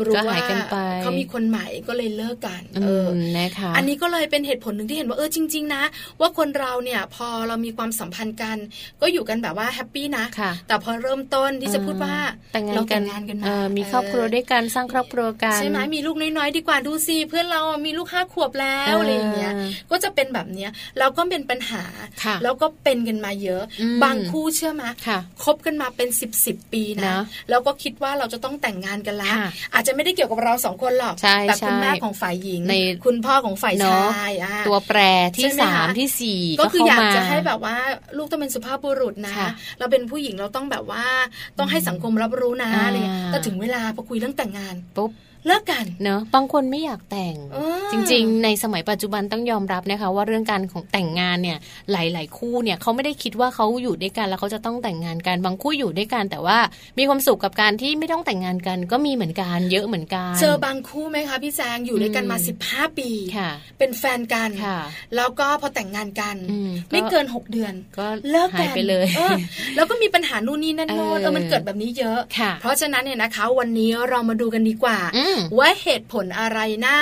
[0.06, 5.82] รู้ก็ว่าหายกันไปเขามีคนใหม่ก็เลยเลิกกัน เออมอนะคะอันนี้ก็เลยเป็นเหตุผลหนึ่งที่เห็นว่าเออจริง ๆ นะ
[6.20, 8.56] ว่าคนเราเนี่ยพอเรามีความสัมพันธ์กัน
[9.00, 12.16] ก็อยู่กันแบบว่าแฮปปี้นะค่ะแต่พอเริ่มต้นที่จะพูดว่า
[12.52, 19.52] แต่งงานเรากัแต่นงงานกันเอมาอมีครอบครัวด้วยกันสร้างครอบครัวกันใช่ไหมมีลูกน้อยๆดีกว่าดูสิเพื่อนเรามีลูกห้าขวบแล้วเออออะไรอย่างเงี้ย
[19.90, 21.84] ก็จะเป็นแบบเนี้ยแล้วก็เป็นปัญหา
[22.24, 27.16] ค่ะแล้วก็เป็นกันมาเยอะอืมบางคู่เชื่อไหมค่ะคบกันมาเป็นสิบสิบปีนะนะ
[27.50, 35.00] แล้วก็คิดว่าเราจะต้องแต่งงานกันแล้วค่ะอาจจะไม่ได้เกี่ยวกับเราสองคนหรอกใช่แต่คุณใช่แม่ของฝ่ายหญิงในคุณพ่อของฝ่ายเนชอะายอะตัวแปร
[35.36, 37.76] ที่ใช่ไหมสามคะที่สี่ก็คืออยากเข้มจะให้แบบว่า
[38.16, 41.04] ลูกต้องเป็นสุภาพบุรุษนะค่ะเราเป็นผู้หญิงเราต้องแบบว่า
[41.58, 45.10] ต้องให้สังคมรับรู้นะอ่าอะไรอย่างเงี้ยแต่ถึงเวลาพอคุยเรื่องแต่งงานปุ๊บ
[45.46, 51.58] เลิกกันเนอะบางคนไม่อยากแต่งเออจริง ๆ ในสมัยปัจจุบันต้องยอมรับนะคะ ว่าเรื่องการของแต่งงานเนี่ย
[51.92, 56.58] หลาย ๆ คู่เนี่ยเขาไม่ได้คิดว่าเขาอยู่ด้วยกันแล้วเขาจะต้องแต่งงานกันบางคู่อยู่ด้วยกันแต่ว่า
[56.98, 62.56] มีความสุขกับการที่ไม่ต้องแต่งงานกัน ก็มีเหมือนกันเยอะเหมือนกันเจอบางคู่ไหมคะพี่แจงอยู่ด้วยกันมาอืม
[62.88, 64.78] 15 ปีค่ะเป็นแฟนกันค่ะ
[65.16, 69.36] แล้วก็พอแต่งงานกันอืมไม่เกินหกเดือนก็เลิกหากัยนไปเลยออ
[69.76, 76.96] แล้วก็มีปัญหานู่นนี่นั่นโน้นเออเออมันเกิดแบบนี้เยอะค่ะเพราะฉะนั้นเนี่ยนะคะ วันนี้เรามาดูกันดีกว่าอืมว่าเหตุผลอะไรนะ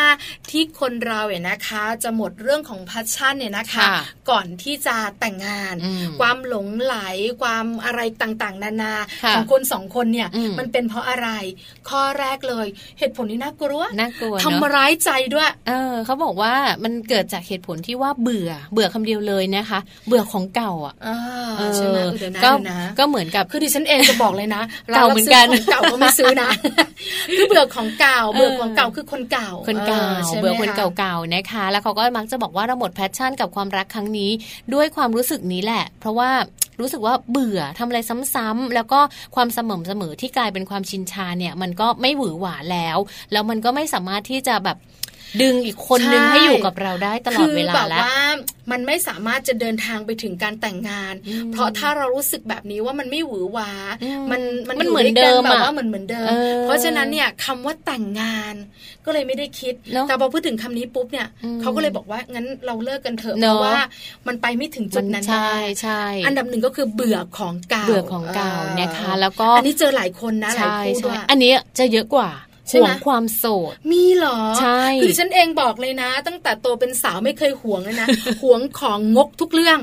[0.51, 6.97] ที่คนเราเนี่ยนะคะ จะหมดเรื่องของพัชชั่นเนี่ยนะคะค่ะก่อนที่จะแต่งงานอืมความหลงไหล
[7.43, 11.29] ความอะไรต่างๆ นานาค่ะของคนสองคนเนี่ยอืมมันเป็นเพราะอะไร
[11.89, 12.67] ข้อแรกเลย
[12.99, 16.53] เหตุผลนี้น่ากลัวน่ากลัวเนอะทำร้ายใจด้วย เออเขาบอกว่า
[16.85, 21.17] มันเกิดจากเหตุผลที่ว่าเบื่อ เบื่อคำเดียวเลยนะคะ เบื่อของเก่าอะอ่า
[21.59, 24.63] เออใช่ไหมเออเดี๋ยวนะก็เดี๋ยวนะก็เหมือนกับคือดิฉันเองจะบอกเลยนะ
[24.95, 26.51] เก่าเหมือนกันรซื้ของเก่าก็ไม่ซื้อนะ
[27.37, 34.31] คือเบื่อของเก่าเบื่อของเก่าคือคนเก่า คนเก่าใช่ไหมเบื่อคนะเก่าๆนะคะ แล้วเขาก็มักจะบอกว่าเราหมดแพชชั่นกับความรักครั้งนี้
[34.75, 36.31] ด้วยความรู้สึกนี้แหละ เพราะว่า
[36.81, 37.99] รู้สึกว่าเบื่อทำอะไร
[38.35, 39.01] ซ้ำๆแล้วก็
[39.35, 42.97] ความสม่ำเสมอที่กลายเป็นความชินชาเนี่ย มันก็ไม่หวือหวาแล้ว
[43.33, 44.77] แล้วมันก็ไม่สามารถที่จะแบบ
[45.43, 48.17] ดึงอีกคนนึงใช่ให้อยู่กับเราได้ตลอดเวลาคือแบบแล้วว่า
[48.73, 53.71] มันไม่สามารถจะเดินทางไปถึงการแต่งงานอืมเพราะถ้าเรารู้สึกแบบนี้ว่ามันไม่หวือหวา
[54.03, 58.55] อืมมันมันยู่เหมือนด้วยกัเดิมแบบอะว่าเหมือนเหมือนเดิมเออเพราะฉะนั้นเนี่ยคำว่าแต่งงาน
[59.05, 63.81] ก็เลยไม่ได้คิดเนอะแต่พอพูดถึงคำนี้ปุ๊บเนี่ยอืมเขาก็เลยบอกว่างั้นเราเลิกกันเถอะเนเพอะราะว่า
[64.29, 72.31] มันไปไม่ถึงจุดนั้นใช่ได้ใช่อันดับหนึ่งก็คือเบื่อของเก่าเบื่อของเก่านะคะ แล้วก็อันนี้เจอหลายคนนะหลายใช่คู่ด้ใช่วยอันนี้จะเยอะกว่า
[72.71, 78.07] ใช่ห่ไหวมงความโสด มีเหรอ ใช่คือดิฉันเองบอกเลยนะ ตั้งแต่โตเป็นสาวไม่เคยหวงเลยนะ
[78.43, 79.79] หวงของงกทุกเรื่อง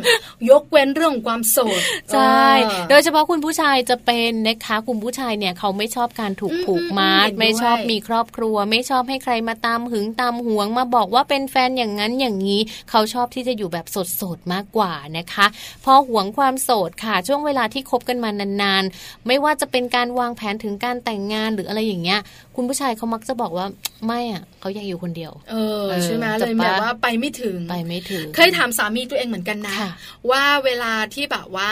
[0.49, 1.81] ยกเว้นเรื่องของความโสด
[2.13, 15.45] ใช่เออโดยเฉพาะคุณผู้ชายจะเป็นนะคะคุณผู้ชายเนี่ยเขาไม่ชอบการถูกอืมผูกมัดอืมเห็นด้วยไม่ชอบมีครอบครัว ไม่ชอบให้ใครมาตามหึงตามหวงมาบอกว่าเป็นแฟนอย่างนั้นอย่างนี้ เขาชอบที่จะอยู่แบบโสดๆมากกว่านะคะ
[15.85, 18.29] พอหวงความโสดค่ะ ช่วงเวลาที่คบกันมา
[18.61, 22.19] นานๆ ไม่ว่าจะเป็นการวางแผนถึงการแต่งงานหรืออะไรอย่างเงี้ย
[22.55, 23.65] คุณผู้ชายเขามักจะบอกว่า
[24.05, 29.89] ไม่อะ เขาอยากอยู่คนเดียว เออเออใช่ไหมจะเลยปะแบบว่าไปไม่ถึงไปไม่ถึง เคยถามสามีตัวเองเหมือนกันนะค่ะ
[30.31, 31.71] ว่าเวลาที่แบบว่า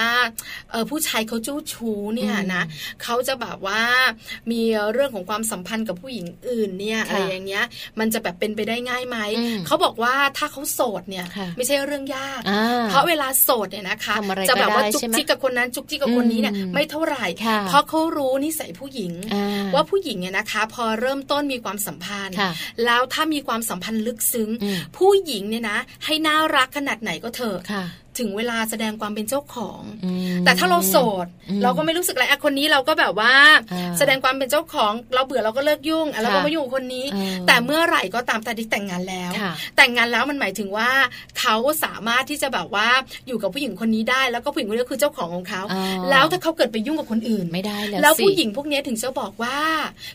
[0.71, 2.63] เออผู้ชายเขาจู้ชู้เนี่ยอืมนะ
[3.03, 3.81] เขาจะแบบว่า
[4.51, 4.61] มี
[4.93, 7.65] เรื่องของความสัมพันธ์กับผู้หญิงอื่นเนี่ยค่ะอะไรอย่างเงี้ย
[7.99, 22.51] มันจะแบบเป็นไปได้ง่ายไหมอืมเขาบอกว่าถ้าเขาโสดเนี่ยค่ะไม่ใช่เรื่องยากอ่าเพราะเวลาโสดเนี่ยนะคะทำอะไรจะแบบว่าก็ได้จุกใช่ไหมจิกกับคนนั้นจุกจิกกับคนนี้เนี่ยอืมไม่เท่าไหร่ค่ะเพราะเขารู้นิสัยผู้หญิงอ่ว่าผู้หญิงเนี่ยนะคะ พอเริ่มต้นมีความสัมพันธ์ค่ะ
[22.85, 27.85] แล้วถ้ามีความสัมพันธ์ลึกซึ้งอืมผู้หญิงเนี่ยนะ ให้น่ารักขนาดไหนก็เถอะค่ะ
[28.21, 33.33] ถึงเวลาแสดงความเป็นเจ้าของอืมแต่ถ้าเราโสดอืมเราก็ไม่รู้สึกอะไรอะคนนี้เราก็แบบว่า
[33.73, 40.89] อ่า แสดงความเป็นเจ้าของ เราเบื่อเราก็เลิกยุ่งอะเราก็ค่ะมายุ่งกับคนนี้เออแต่เมื่อไหร่ก็ตามแต่ที่แต่งงานแล้วค่ะแต่งงานแล้วมันหมายถึงว่า
[41.39, 42.87] เขาสามารถที่จะแบบว่า
[43.27, 49.57] อยู่กับผู้หญิงคนนี้ได้ แล้วก็ผู้หญิงคนนี้ก็คือเจ้าของของเขาอ๋อแล้วถ้าเขาเกิดไปยุ่งกับคนอื่นไม่ได้แล้วแล้วสิผู้หญิงพวกนี้ถึงจะบอกว่า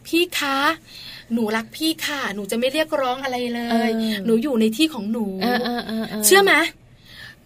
[0.06, 0.58] พี่คะ
[1.34, 3.90] หนูรักพี่ค่ะ หนูจะไม่เรียกร้องอะไรเลยเออ
[4.26, 6.54] หนูอยู่ในที่ของหนูอ่าอ่าอ่าาเชื่อไหม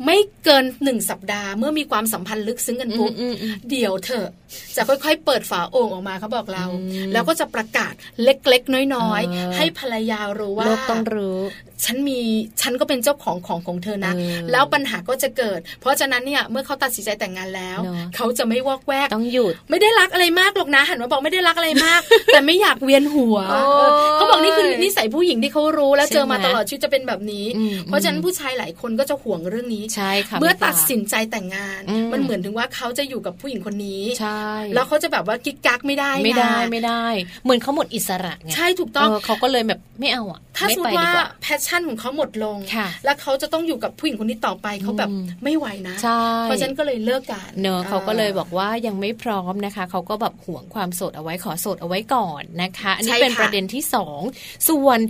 [0.05, 4.29] ไม่เกินหนึ่งสัปดาห์เมื่อมีความสัมพันธ์ลึกซึ้งกันอืปุ๊มบอืมอืมเดี๋ยวเถอะ
[4.77, 11.38] จะค่อยๆ เปิดฝาโอ่งออกมาเขาบอกเราอืมแล้วก็จะประกาศเล็กๆ น้อยเออๆให้ภรรยารู้ว่าโลกต้องรู้
[11.84, 12.18] ฉันมี
[12.60, 22.00] ฉันก็เป็นเจ้าของของของเธอนะเออแล้วปัญหาก็จะเกิด เพราะฉะนั้นเนี่ยเมื่อเขาตัดสินใจแต่งงานแล้วเนอะเขาจะไม่วอกแวกต้องหยุดไม่ได้รักอะไรมากหรอกนะ หันมาบอกไม่ได้รักอะไรมาก
[22.32, 37.06] แต่ไม่อยากเวียนหัวโอ้ยเออเขาบอกนี่คือนิสัยผู้หญิงที่เขารู้แล้วใช่เจอมาไหมตลอดชีวิตจะเป็นแบบนี้อืมเพราะฉะนั้นผู้ชายหลายคนก็จะห่วงเรื่องนี้ใช่ค่ะเมื่อพี่ปลาตัดสินใจแต่งงานอืมมันเหมือนถึงว่าเขาจะอยู่กับผู้หญิงคนนี้ใช่แล้วเขาจะแบบว่ากิ๊กกักไม่ได้ไม่ได้นะไม่ได้
[37.44, 54.20] เหมือนเขาหมดอิสระไงใช่ถูกต้องเเขาก็เลยแบบไม่เอาอะถ้าสไม่มมไปติดีว่ากว่า passion ของเขาหมดลงค่ะแล้วเขาจะต้องอยู่กับผู้หญิงคนนี้ต่อไปเขาแบบอืมไม่ไหวนะใช่เพราะฉะนั้นก็เลยเลิกกันเนอะเขาก็เลยบอกว่ายังไม่พร้อมนะคะเขาก็แบบห่วงความโสดเอาไว้ขอโสดเอาไว้ก่อนนะคะ อันนี้ใช่เป็นค่ะประเด็นที่สอง
[54.68, 55.00] ส่วน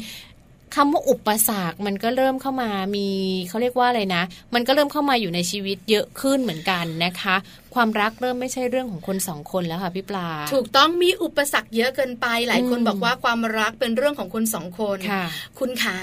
[0.79, 3.09] คำว่าอุปสรรคมันก็เริ่มเข้ามามี
[3.49, 4.23] เขาเรียกว่าอะไรนะ
[4.55, 7.37] มันก็เริ่มเข้ามาอยู่ในชีวิตเยอะขึ้นเหมือนกันนะคะ
[7.75, 15.25] ความรักเริ่มไม่ใช่เรื่องของคนสองคนแล้วค่ะพี่ปลา ถูกต้องมีอุปสรรคเยอะเกินไป หลายคนอืมบอกว่าความรักเป็นเรื่องของคนสองคนค่ะ
[15.59, 15.99] คุณขา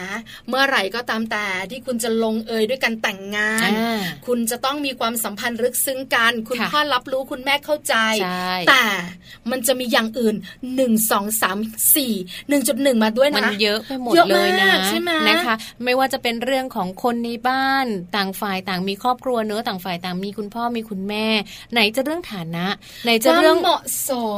[0.48, 8.86] เมื่อไหร่ก็ตามแต่ที่คุณจะลงเอยด้วยกันแต่งงานอ่าคุณจะต้องมีความสัมพันธ์ลึกซึ้งกัน คุณค่ะพ่อรับรู้คุณแม่เข้าใจใช่แต่
[9.52, 10.36] มันจะมีอย่างอื่น
[10.76, 11.58] หนึ่งสองสาม
[11.96, 12.14] สี่
[12.50, 21.28] หนึ่งจุดหนึ่งมาด้วยมันนะเยอะไปหมดเยอะเลยนะมากใช่ไหมนะคะ ไม่ว่าจะเป็นเรื่องของคนในบ้านต่างฝ่ายต่างมีครอบครัวเนอะต่างฝ่ายต่างมีคุณพ่อมีคุณแม่
[21.74, 22.66] ไหนจะเรื่องฐานะ
[23.06, 24.38] ไหนจะเรื่องเหมาะสม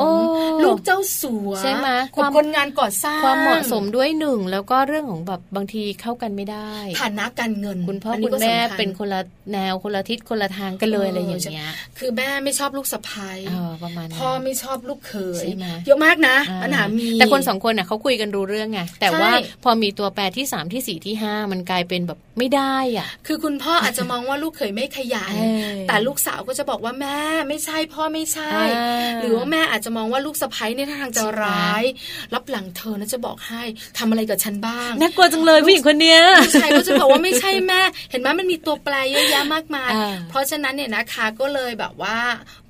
[0.63, 9.21] ลูกเจ้าสัวใช่ไหมความคนงานก่อสร้างความเหมาะสมด้วยหนึ่งแล้วก็เรื่องของแบบบางทีเข้ากันไม่ได้ ฐานะการเงิน คุณพ่อคุณแม่เป็นคนละ
[9.53, 13.38] แนวคนละทิศคนละทางกันเลยอะไรอย่างเงี้ยคือแม่ไม่ชอบลูกสะพ้าย
[13.83, 15.45] ประมาณพ่อไม่ชอบลูกเขย
[15.86, 19.31] เยอะมากนะปัญหามีแต่คนสองคนน่ะเขาคุยกันรู้เรื่องไงแต่ว่า
[19.63, 25.33] พอมีตัวแปรที่สามที่สี่ที่ห้ามันกลายเป็นแบบไม่ได้อะ คือคุณพ่ออาจจะมองว่าลูกเขยไม่ขยัน
[25.88, 27.12] แต่ลูกสาวก็จะบอกว่าแม่
[27.47, 28.52] ไม่ใช่พ่อไม่ใช่
[29.21, 31.84] หรือว่าแม่อาจจะมองว่าลูกสะพ้ายเนี่ยทางจะร้าย
[32.34, 33.63] รับหลังเธอนะจะบอกให้
[33.97, 39.91] ทำอะไรกับฉันบ้างน่ากลัวจังเลยผู้หญิงคนเนี้ยลูกชายก็จะบอกว่าไม่ใช่แม่ เห็นไหมมันมีตัวแปรเยอะแยะมากมาย
[40.30, 42.19] เพราะฉะนั้นเนี่ยนะคะก็เลยแบบว่า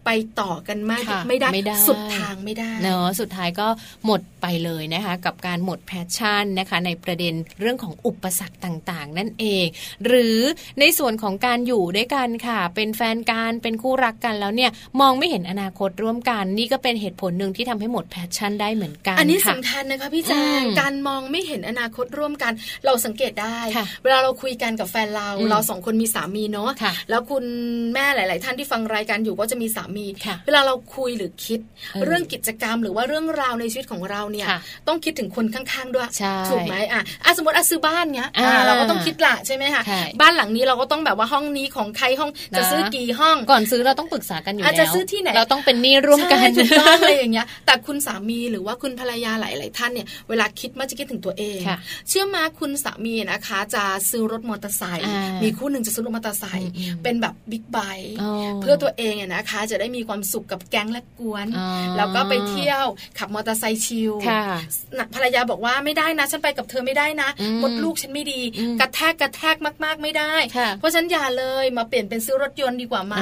[0.05, 1.49] ไปต่อกันมากไม่ได้
[1.87, 3.67] สุดทางไม่ได้เนาะสุดท้ายก็
[4.05, 9.65] หมดไปเลยนะคะ กับการหมด passion นะคะ ในประเด็นเรื่องของอุปสรรคต่างๆ นั่นเอง
[10.05, 10.39] หรือ
[10.79, 22.53] ในส่วนของการอยู่ด้วยกันค่ะ เป็นแฟนกันเป็นคู่รักกันแล้วเนี่ยมองไม่เห็นอนาคตร่วมกัน นี่ก็เป็นเหตุผลหนึ่งที่ทำให้หมด passion ได้เหมือนกัน อันนี้สำคัญนะคะพี่แจงการมองไม่เห็นอนาคตร่วมกัน
[22.85, 23.57] เราสังเกตได้
[24.03, 26.69] เวลาเราคุยกันกับแฟนเรา เราสองคนมีสามีเนาะ
[27.09, 27.45] แล้วคุณ
[27.93, 29.92] แม่หลาย ๆ ท่านที่ฟังรายการอยู่ก็จะมีสามี
[30.45, 31.59] เวลาเราคุยหรือคิด
[32.05, 34.47] เรื่องกิจกรรมหรือว่าเรื่องราวในชีวิตของเราเนี่ย
[34.87, 36.07] ต้องคิดถึงคนข้างๆด้วย
[36.49, 37.01] ถูกไหมอะ
[37.37, 38.29] สมมติอาซื้อบ้านเนี้ย
[38.67, 39.83] เราก็ต้องคิดละใช่ไหมคะ
[40.21, 51.59] บ้านหลังนี้เราก็ต้องแบบว่าห้องนี้ของใครห้องจะซื้อกี่ห้องก่อนซื้อเราต้องปรึกษากันอยู่แล้วจะซื้อที่ไหนเราต้องเป็นนี่ร่วมกันถูกต้องอะไรอย่างเงี้ย แต่คุณสามีหรือว่าคุณภรรยาหลาย ๆ ท่านเนี่ยเวลาคิดมักจะคิดถึงตัวเอง
[52.09, 55.05] เชื่อมาคุณสามีนะคะ จะซื้อรถมอเตอร์ไซค์
[55.43, 56.69] มีคู่หนึ่งจะซื้อรถมอเตอร์ไซค์
[57.03, 58.15] เป็นแบบบิ๊กไบค์
[58.61, 61.47] เพื่อตัวเองนะคะจะได้มีความสุขกับแก๊งและกวน
[61.97, 62.85] แล้วก็ไปเที่ยว
[63.17, 64.13] ขับมอเตอร์ไซค์ชิล
[65.15, 67.29] ภรรยาบอกว่าไม่ได้นะฉันไปกับเธอไม่ได้นะ
[67.61, 68.41] มดลูกฉันไม่ดี
[68.79, 70.33] กระแทกกระแทกมาก ๆไม่ได้
[70.79, 73.15] เพราะฉันอย่าเลยมาเปลี่ยนเป็นซื้อรถยนต์ดีกว่าไหม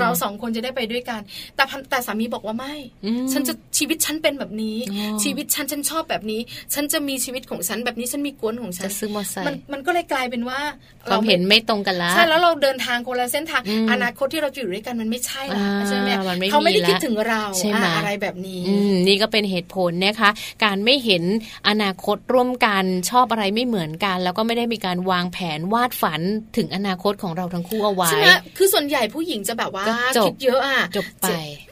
[0.00, 1.20] เราสองคนจะได้ไปด้วยกัน
[1.56, 2.74] แต่แต่สามีบอกว่าไม่
[3.32, 4.78] ฉันจะชีวิตฉันเป็นแบบนี้
[5.22, 6.40] ชีวิตฉันฉันชอบแบบนี้
[6.74, 10.60] ฉันจะมีชีวิตของฉันแบบนี้ฉันมีกวนของฉันซื้อมอไซค์มันมันก็เลยกลายเป็นว่า
[11.10, 18.62] ความเห็นไม่ตรงกันละใช่แล้วเราเดินทางคนละเส้นทางอนาคตที่เราอยู่ด้วยกันมันไม่ใช่ละใช่ไหมเขาไม่ได้คิดถึงเราใช่ไหมอะไรแบบนี้
[19.06, 20.30] นี่ก็เป็นเหตุผลนะคะ
[20.64, 21.22] การไม่เห็น
[21.68, 26.20] อนาคตร่วมกันชอบอะไรไม่เหมือนกัน แล้วก็ไม่ได้มีการวางแผนวาดฝัน
[26.56, 29.84] ถึงอนาคตของเราทั้งคู่เอาไว้ใช่ไหมคือส่วนใหญ่ผู้หญิงจะแบบว่า
[30.26, 31.26] คิดเยอะอะจบไป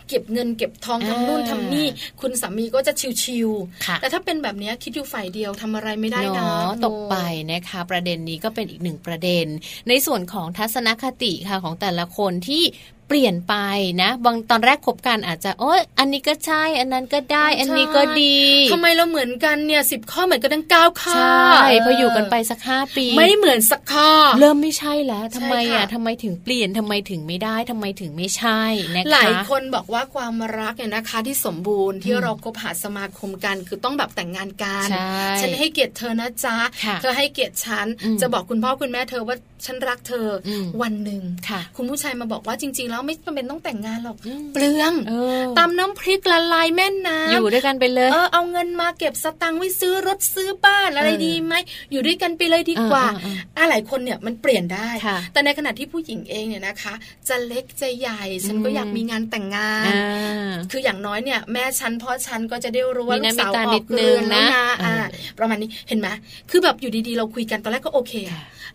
[0.08, 1.86] เก็บเงินเก็บทองทำนู่นทำนี่
[2.20, 2.92] คุณสามีก็จะ
[3.22, 6.48] ชิวๆแต่ถ้าเป็นแบบนี้คิดอยู่ฝ่ายเดียวทำอะไรไม่ได้นะ
[6.84, 7.16] ตกไป
[7.50, 9.46] นะคะ ประเด็นนี้ก็เป็นอีกหนึ่งประเด็น
[9.88, 12.62] ในส่วนของทัศนคติค่ะของแต่ละคนที่
[13.12, 13.56] ปลี่ยนไป
[14.02, 18.36] นะ บางตอนแรกคบกันอาจจะโอ้ยอันนี้ก็ใช่ อันนั้นก็ได้ อันนี้ก็ดี
[18.72, 24.10] ทำไมเราเหมือนกันเนี่ยสิบข้อเหมือนกันทั้งเก้าข้อใช่พออยู่กันไปสักห้าปี ไม่เหมือนสักข้อ
[24.40, 28.62] เริ่มไม่ใช่แล้วทำไมอะทำไมถึงเปลี่ยนทำไมถึงไม่ได้ทำไมถึงไม่ใช่
[28.96, 34.86] นะคะหลายคนบอกว่าความรักเนี่ยนะคะที่สมบูรณ์ที่เราคบหาสมาคมกันคือต้องแบบแต่งงานกัน
[35.40, 36.56] ฉันให้เกียรติเธอนะจ๊ะ
[37.02, 37.86] เธอให้เกียรติฉัน
[38.20, 39.36] จะบอกคุณพ่อคุณแม่เธอว่า
[39.66, 40.26] ฉันรักเธอ
[40.82, 41.22] วันหนึ่ง
[41.76, 44.16] คุณผู้ชายมาบอกว่าจริง ๆ แล้วไม่จำเป็นต้องแต่งงานหรอก
[44.54, 44.92] เปลือง
[45.58, 51.54] ตำน้ำพริกละลายแม่น้ำอยู่ด้วยกันไปเลยเออเอาเงินมาเก็บสตังค์ไว้ซื้อรถซื้อบ้านอะไรดีไหม
[51.92, 53.04] อยู่ด้วยกันไปเลยดีกว่า
[53.56, 54.88] อะหลายคนเนี่ยมันเปลี่ยนได้
[55.32, 56.94] แต่ในขณะที่ผู้หญิงเองเนี่ยนะคะ
[57.28, 59.92] จะเล็กจะใหญ่ ฉันก็อยากมีงานแต่งงาน
[60.70, 64.64] คืออย่างน้อยเนี่ยแม่ฉันพ่อฉันก็จะได้รู้ว่าลูกสาวออกเรือนแล้วนะ
[65.38, 66.08] ประมาณนี้เห็นไหม
[66.50, 68.14] คือแบบอยู่ดีๆ เราคุยกันตอนแรกก็โอเค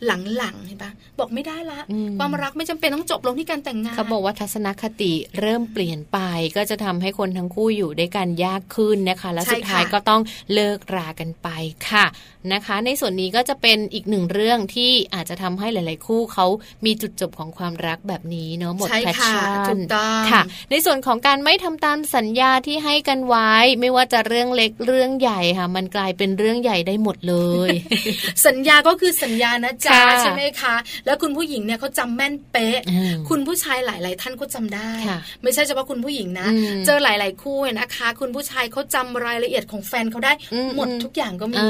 [0.06, 0.12] ห
[0.44, 1.80] ลังๆเห็นปะบอกไม่ได้ละ
[2.20, 6.20] ความรักไม่จำเป็นต้องจบลงที่การแต่งงานเขาบอกว่าทัศนคติเริ่มเปลี่ยนไป
[6.56, 10.22] ก็จะทำให้คนทั้งคู่อยู่ด้วยกันยากขึ้นนะคะ และสุดท้ายก็ต้อง
[10.54, 11.48] เลิกรากันไป
[11.90, 12.06] ค่ะ
[12.54, 16.46] นะคะ ในส่วนนี้ก็จะเป็นอีกหนึ่งเรื่องที่อาจจะทำให้หลาย ๆ คู่เขา
[16.86, 19.78] มีจุดจบของความรักแบบนี้เนาะหมดแพชชั่น
[20.32, 20.42] ค่ะ
[20.72, 27.36] ในส่วนของการไม่ทำตามสัญญาที่ให้กันไว้ ไม่ว่าจะเรื่องเล็กเรื่องใหญ่ค่ะ มันกลายเป็นเรื่องใหญ่ได้หมดเล
[27.68, 27.70] ย
[28.48, 30.76] สัญญาก็คือสัญญานะจ๊ะใช่ไหมคะ
[31.06, 32.80] แล้วคุณผู้หญิงเนี่ยเขาจำแม่นเป๊ะ
[33.30, 34.92] คุณผู้ชายหลาย ๆ ท่านก็จำได้
[35.44, 36.48] ไม่ใช่เฉพาะคุณผู้หญิงนะ
[36.86, 40.34] เจอหลาย ๆ คู่นะคะ คุณผู้ชายเขาจำรายละเอียดของแฟนเขาได้
[40.76, 41.64] หมดทุกอย่างก็มี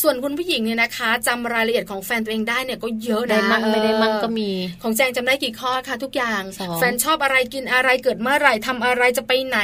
[0.00, 4.50] ส่วนคุณผู้หญิงเนี่ยนะคะจำรายละเอียดของแฟนตัวเองได้เนี่ยก็เยอะนะได้มั่งไม่ได้มั่งก็มี
[4.82, 6.42] ของแจงจำได้กี่ข้อคะทุกอย่าง
[6.76, 9.58] แฟนชอบอะไรกินอะไรเกิดเมื่อไหร่ทำอะไรจะไปไหน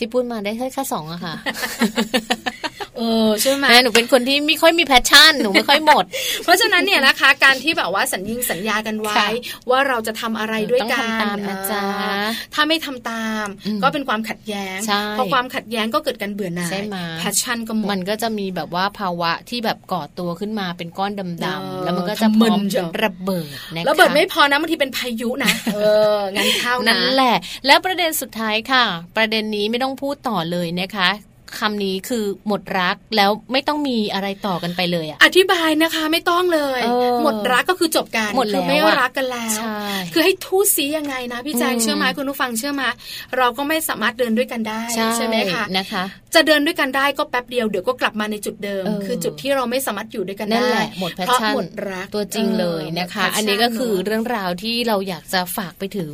[0.00, 2.69] ที่พูดมาได้แค่แค่สองอะค่ะโอ้
[3.00, 6.04] เออใช่ไหมหนูเป็นคนที่ไม่ค่อยมี passion หนูไม่ค่อยหมด
[6.44, 9.14] เพราะฉะนั้นเนี่ยนะคะ การที่แบบว่าสัญญิงสัญญากันไว้
[9.70, 11.02] ว่าเราจะทำอะไรด้วยกัน
[11.48, 11.84] นะจ๊ะ
[12.54, 13.46] ถ้าไม่ทำตาม
[13.82, 14.78] ก็เป็นความขัดแย้ง
[15.18, 16.70] พอความขัดแย้งก็เกิดการเบื่อหน่าย
[17.18, 21.12] passion ก็หมดมันก็จะมีแบบว่าภาวะที่แบบก่อตัวขึ้นมาเป็นก้อน
[21.46, 22.62] ดำๆแล้วมันก็จะพร้อม
[23.04, 25.78] ระเบิดนะคะระเบิดไม่พอนะบางทีเป็นพายุนะเอ
[26.16, 27.36] องานเข้านะนั่นแหละ
[27.66, 28.84] แล้วประเด็นสุดท้ายค่ะ
[29.16, 31.10] ประเด็นนี้ไม่ต้องพูดต่อเลยนะคะ
[31.58, 36.80] คำนี้คือหมดรักแล้วไม่ต้องมีอะไรต่อกันไปเลยอะอธิบายนะคะไม่ต้องเลย
[37.22, 39.58] หมดรักก็คือจบกันหมดแล้วไม่รักกันแล้ว
[40.12, 42.82] คือให้ทูสียังไงนะพี่แจงเชื่อไหมคุณผู้ฟังเชื่อไหม
[43.38, 44.82] เราก็ไม่สามารถเดินด้วยกันได้
[45.16, 50.68] ใช่ไหมคะนะคะ จะเดินด้วยกันได้ก็แป๊บเดียวเดี๋ยวก็กลับมาในจุดเดิม คือจุดที่เราไม่สามารถอยู่ด้วยกันได้
[51.00, 56.10] หมด passion หมดรักตัวจริงเลยนะคะ อันนี้ก็คือเรื่องราวที่เราอยากจะฝากไปถึง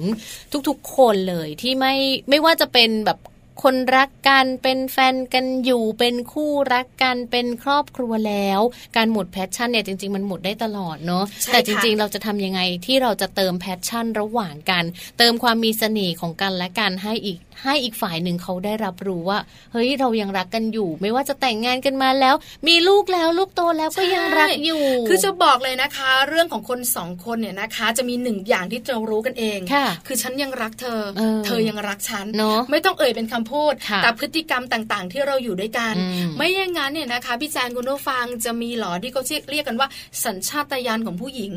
[0.69, 1.95] ทุกๆคนเลยที่ไม่
[2.31, 3.19] ไม่ว่าจะเป็นแบบ
[3.63, 8.61] คนรักกันเป็นแฟนกันอยู่เป็นคู่รักกันเป็นครอบครัวแล้ว
[8.97, 14.85] การหมด passion เนี่ยจริง ๆ มันหมดได้ตลอดเนาะแต่จริง ๆ เราจะทำยังไงที่เราจะเติม passion ระหว่างกัน
[15.19, 19.39] เติมความมีเสน่ห์ของกันและกันให้อีกให้อีกฝ่ายหนึ่งเขาได้รับรู้ว่า
[19.73, 22.35] เฮ้ยเรายังรักกันอยู่ ไม่ว่าจะแต่งงานกันมาแล้ว
[22.69, 29.59] มีลูกแล้วลูกโตแล้วก็ยังรักอยู่ คือจะบอกเลยนะคะ เรื่องของคนสองคนเนี่ยนะคะ จะมีหนึ่งอย่างที่เรารู้กันเอง
[30.07, 31.01] คือฉันยังรักเธอ
[31.47, 33.73] เธอยังรักฉันเนาะไม่ต้องเอ่ยเป็นคำพูด
[34.03, 35.95] แต่พฤติกรรมต่างๆ ที่เราอยู่ด้วยกัน
[36.37, 39.89] ไม่อย่างนั้นเนี่ยนะคะพี่แจงคุณผู้ฟังจะมีหลอที่เขาเรียกกันว่า
[40.25, 41.51] สัญชาตญาณของผู้หญิง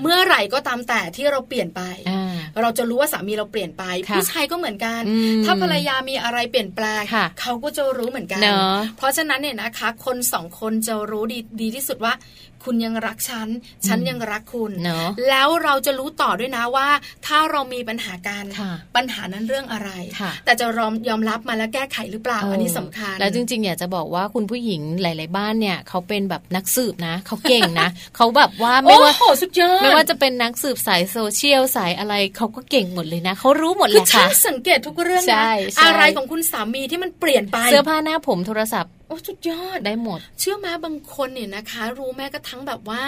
[0.00, 1.82] เมื่อไหร่ก็ตามแต่ที่เราเปลี่ยนไป
[2.60, 3.84] เราจะรู้ว่าสามีเราเปลี่ยนไป
[4.16, 5.00] ผู้ชายก็เหมือนกัน
[5.44, 7.02] ถ้าภรรยามีอะไรเปลี่ยนแปลง
[7.40, 8.40] เขาก็จะรู้เหมือนกัน
[8.96, 12.12] เพราะฉะนั้นเนี่ยนะคะ คนสองคนจะรู้ดีดีที่สุดว่า
[12.64, 13.48] คุณยังรักฉัน
[13.86, 16.88] ฉันยังรักคุณเนาะแล้วเราจะรู้ต่อด้วยนะว่า
[17.26, 18.44] ถ้าเรามีปัญหาการ
[18.96, 19.90] ปัญหานั้นเรื่องอะไร
[20.44, 29.12] แต่จะยอมยอมรับมาแล้วแก้ไขหรือเปล่าอันนี้สำคัญ แล้วจริงๆอยากจะบอกว่าคุณผู้หญิงหลาย ๆ บ้านเนี่ยเขาเป็นแบบนักสืบนะเขาเก่งนะเขาแบบว่าไม่ว่า
[29.82, 35.44] ไม่ว่าจะเป็นนักสืบสายโซเชียลสายอะไรเขาก็เก่งหมดเลยนะเขารู้หมดเลยค่ะสังเกตทุกเรื่องนะ
[35.82, 43.02] อะไรของคุณสามีที่มันเปลี่ยนไปเสื้อผ้าหน้าผมโทรศัพท์ โอ้สุดยอดได้หมด เชื่อไหมบางคนเนี่ยนะคะ รู้แม้กระทั่งแบบว่า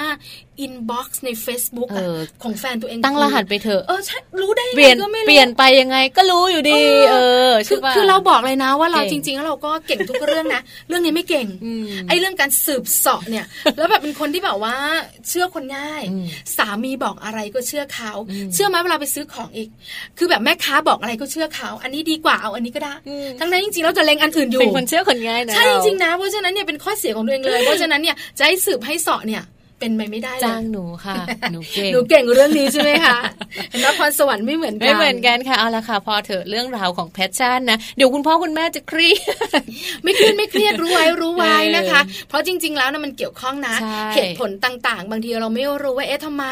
[0.60, 2.00] อินบ็อกซ์ใน Facebook อ
[2.42, 4.96] ของแฟนตัวเองตั้งรหัสไปเถอะเออใช่รู้ได้เปลี่ยน
[5.26, 6.80] เปลี่ยนไปยังไงก็รู้อยู่ดี
[7.10, 7.16] เอ
[7.50, 11.46] อคือคือเราบอกเลยนะว่าเราจริงๆแล้วเราก็เก่งทุกเรื่องนะ เรื่องนี้ไม่เก่ง
[12.08, 13.44] ไอ้เรื่องการสืบเสาะเนี่ย
[13.76, 14.76] แล้วแบบเป็นคนที่แบบว่า
[15.28, 16.02] เชื่อคนง่าย
[16.56, 18.12] สามีบอกอะไรก็เชื่อเขา
[18.54, 19.68] เชื่อไหมเวลาไปซื้อของอีก
[20.18, 22.94] คือแบบแม่ค้าบอกอะไรก็เชื่อเขาอันนี้ดีกว่าเอาอันนี้ก็ได้
[23.40, 29.42] ทั้งนั้นจริงๆเราจะเล็งอันอื่นอยู่เป็นคนเชื่อคนง่ายนะใช่จริงๆนะ เพราะฉะนั้นเนี่ยเป็นข้อเสียของตัวเองเลย เพราะฉะนั้นเนี่ยจะให้สืบให้เสาะเนี่ย
[29.78, 31.14] เป็นไปไม่ได้จ้างหนูค่ะ
[31.52, 33.18] หนูเก่งหนูเก่งเรื่องนี้ใช่ไหมคะ
[33.82, 39.16] นพรสวรรค์ไม่เหมือนกันไม่เหมือนกันค่ะเอาละค่ะ พอเถอะเรื่องราวของแพชชั่นนะเดี๋ยวคุณพ่อคุณแม่จะเครีย
[39.60, 39.62] ด
[40.02, 43.74] ไม่เครียดไม่เครียดรู้ไว้รู้ไว้นะคะ เพราะจริง ๆ แล้วนะมันเกี่ยวข้องนะ
[44.14, 46.44] เหตุผลต่างๆ บางทีเราไม่รู้ว่าเอ๊ะทำไม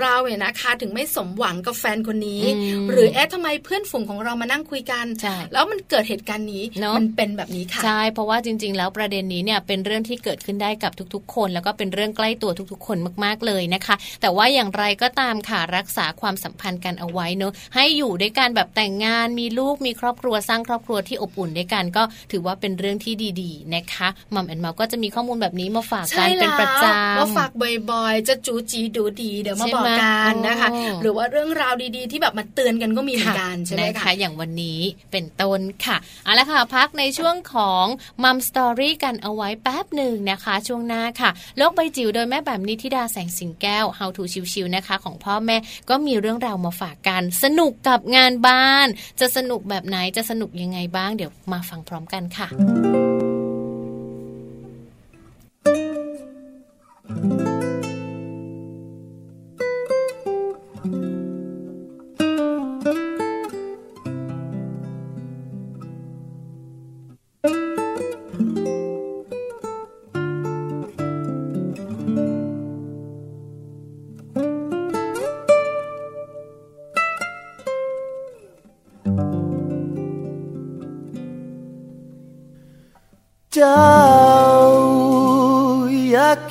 [0.00, 2.44] เราเนี่ยนะคะถึงไม่สมหวังกับแฟนคนนี้
[2.90, 5.06] หรือเอ๊ะทำไมเพื่อนฝูงของเรามานั่งคุยกัน
[5.52, 6.64] แล้วมันเกิดเหตุการณ์นี้
[6.96, 22.02] มันเป็นแบบนี้ค่ะใช่เพราะว่าจริง ๆ แล้วประเด็นนี้เนี่ยเป็นเรื่องที่เกิดขึ้นได้กับทุก ๆ คน แล้วก็เป็นเรื่องใกล้ตัวทุก ๆ คนมากากเลยนะคะ แต่ว่าอย่างไรก็ตามค่ะรักษาความสัมพันธ์กันเอาไว้เนอะให้อยู่ด้วยกันแบบแต่งงานมีลูกมีครอบครัวสร้างครอบครัวที่อบอุ่นด้วยกันก็
[22.32, 27.50] ถือว่าเป็นเรื่องที่ดีๆนะคะมัมแอนเมาก็จะมีข้อมูลแบบนี้มาฝากกันเป็นประจำมาฝาก
[27.90, 30.68] บ่อยๆ จะจูจีดูดีเดี๋ยวมาบอกกันนะคะ
[31.02, 34.80] หรือว่าเรื่องราวดีๆ ที่แบบมาเตือนกันก็มีเหมือนกันใช่ไหมคะอย่างวันนี้
[35.12, 37.86] เป็นต้นค่ะเอาละค่ะพักในช่วงของ
[38.22, 45.56] มัมสตอรี่กันเอาไว้แป๊บหนึ่งนะคะ ช่วงหน้าค่ะโลกใบจิ๋วโดยแม่แบบนิธิดาแสงสิงแก้ว How to ชิวๆนะคะ ของพ่อแม่
[45.90, 48.86] ก็มีเรื่องราวมาฝากกัน สนุกกับงานบ้าน
[49.20, 52.48] จะสนุกแบบไหนจะสนุกยังไงบ้าง เดี๋ยวมาฟังพร้อมกันค่ะ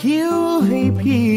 [0.02, 0.36] คิ้ว
[0.68, 1.30] ให้พี่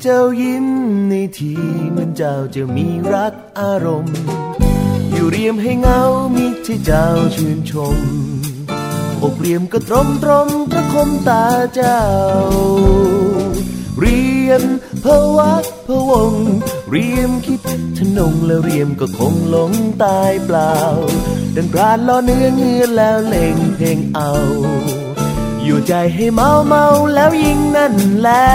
[0.00, 0.66] เจ้ายิ้ม
[1.08, 1.52] ในที
[1.90, 4.16] เหมือนเจ้าจะมีรักอารมณ์
[5.12, 6.00] อยู่เรียมให้เงา
[6.34, 7.98] มิที่เจ้าชื่นชม
[9.22, 12.00] อกเรียมก็ตรมตรมประคมตาเจ้า
[13.98, 14.62] เรียน
[15.04, 15.06] พ
[15.38, 16.32] วักพะวง
[16.90, 17.60] เรียมคิด
[17.98, 20.76] ทนงแล้วเรียมก็คงหลงตายเปล่า
[21.56, 24.32] ดังปราดล้อเนื้อเงือแล้วเล่งเพลงเอา
[25.64, 28.48] อยู่ใจให้เมาเมาแล้วยิงนั่นแหละ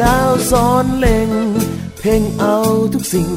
[0.00, 1.30] นาวซ้อนเล่ง
[2.00, 2.56] เพ่งเอา
[2.92, 3.30] ทุกสิ่ง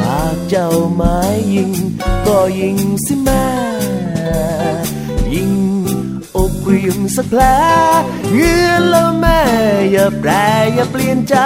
[0.00, 1.18] หากเจ้าไม้
[1.54, 1.72] ยิง
[2.26, 3.46] ก็ยิงสิแม่
[6.92, 7.42] เรียมสักแผล
[8.34, 9.40] เงื่อแล้วแม่
[9.92, 10.30] อย่าแปร
[10.74, 11.36] อย่าเปลี่ยนใจ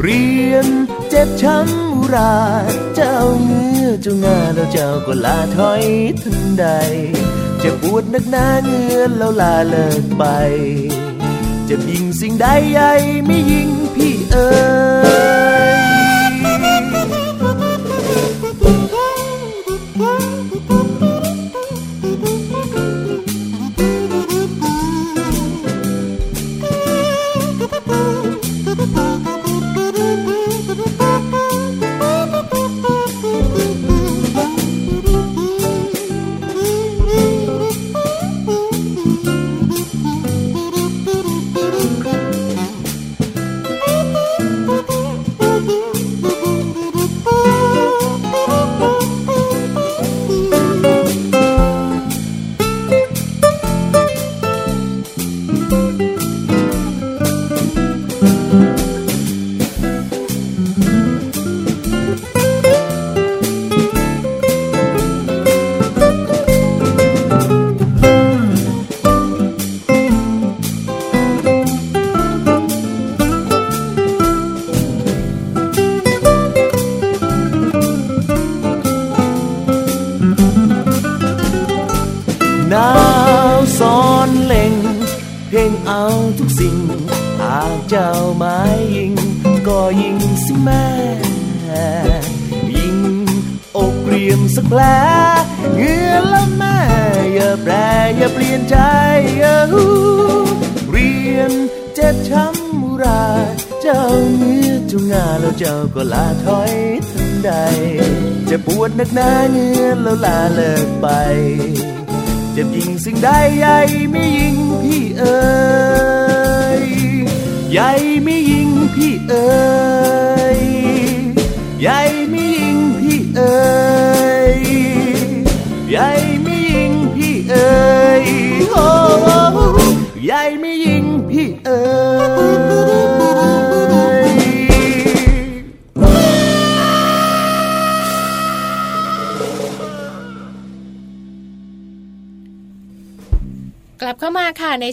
[0.00, 0.66] เรียน
[1.08, 2.36] เจ็บช้ำอุรา
[2.94, 5.84] เจ้าเงื้อเจ้างาแล้วเจ้าก็ลาถอย
[6.22, 6.66] ทันใด
[7.62, 10.24] จะปวดนักหนาเงื้อแล้วลาเลิกไป
[11.68, 12.92] จะยิงสิ่งใดใหญ่
[13.26, 14.85] ไม่ยิงพี่เอ๋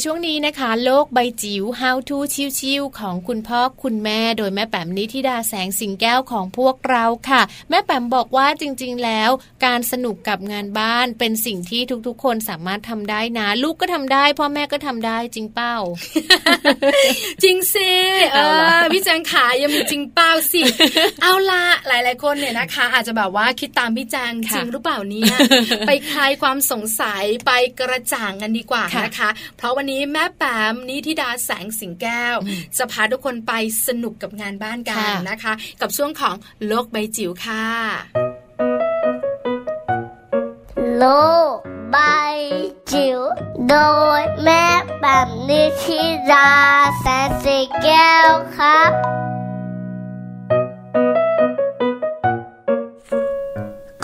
[0.04, 2.18] ช่วงนี้นะคะ โลกใบจิ๋ว How to
[2.60, 9.30] ชิวๆของคุณพ่อคุณแม่ โดยแม่แปมนิธิดาแสงสิงแก้วของพวกเราค่ะ แม่แปมบอกว่าจริง ๆ แล้ว
[9.66, 15.76] การสนุกกับงานบ้านเป็นสิ่งที่ทุกๆ คนสามารถทำได้นะ ลูกก็ทำได้ พ่อแม่ก็ทำได้จริงเป้า
[17.44, 17.92] จริงสิ
[18.34, 18.38] เอ
[18.80, 20.62] อพี่แจงขายังมีจริงเป้าสิ
[21.22, 25.36] เอาละหลาย ๆ คนเนี่ยนะคะ อาจจะแบบว่าคิดตามพี่แจงจริงหรือเปล่าเนี่ย
[25.88, 32.36] ไปคลายความสงสัยไปกระจ่างกันดีกว่านะคะ เพราะวันนี้แม่แปมนิธิดาแสงสิงแก้ว
[32.78, 33.54] จะพาทุกคนไป
[33.88, 36.36] สนุกกับงานบ้านกันนะคะ กับช่วงของ
[36.68, 37.66] โลกใบจิ๋วค่ะ
[40.98, 41.06] โล
[41.54, 41.56] ก
[41.92, 41.98] ใบ
[42.92, 43.20] จิ๋ว
[43.70, 43.76] โด
[44.20, 44.66] ยแม่
[45.00, 46.52] แปมนิธิดา
[47.02, 48.92] แสงสิงแก้วครับ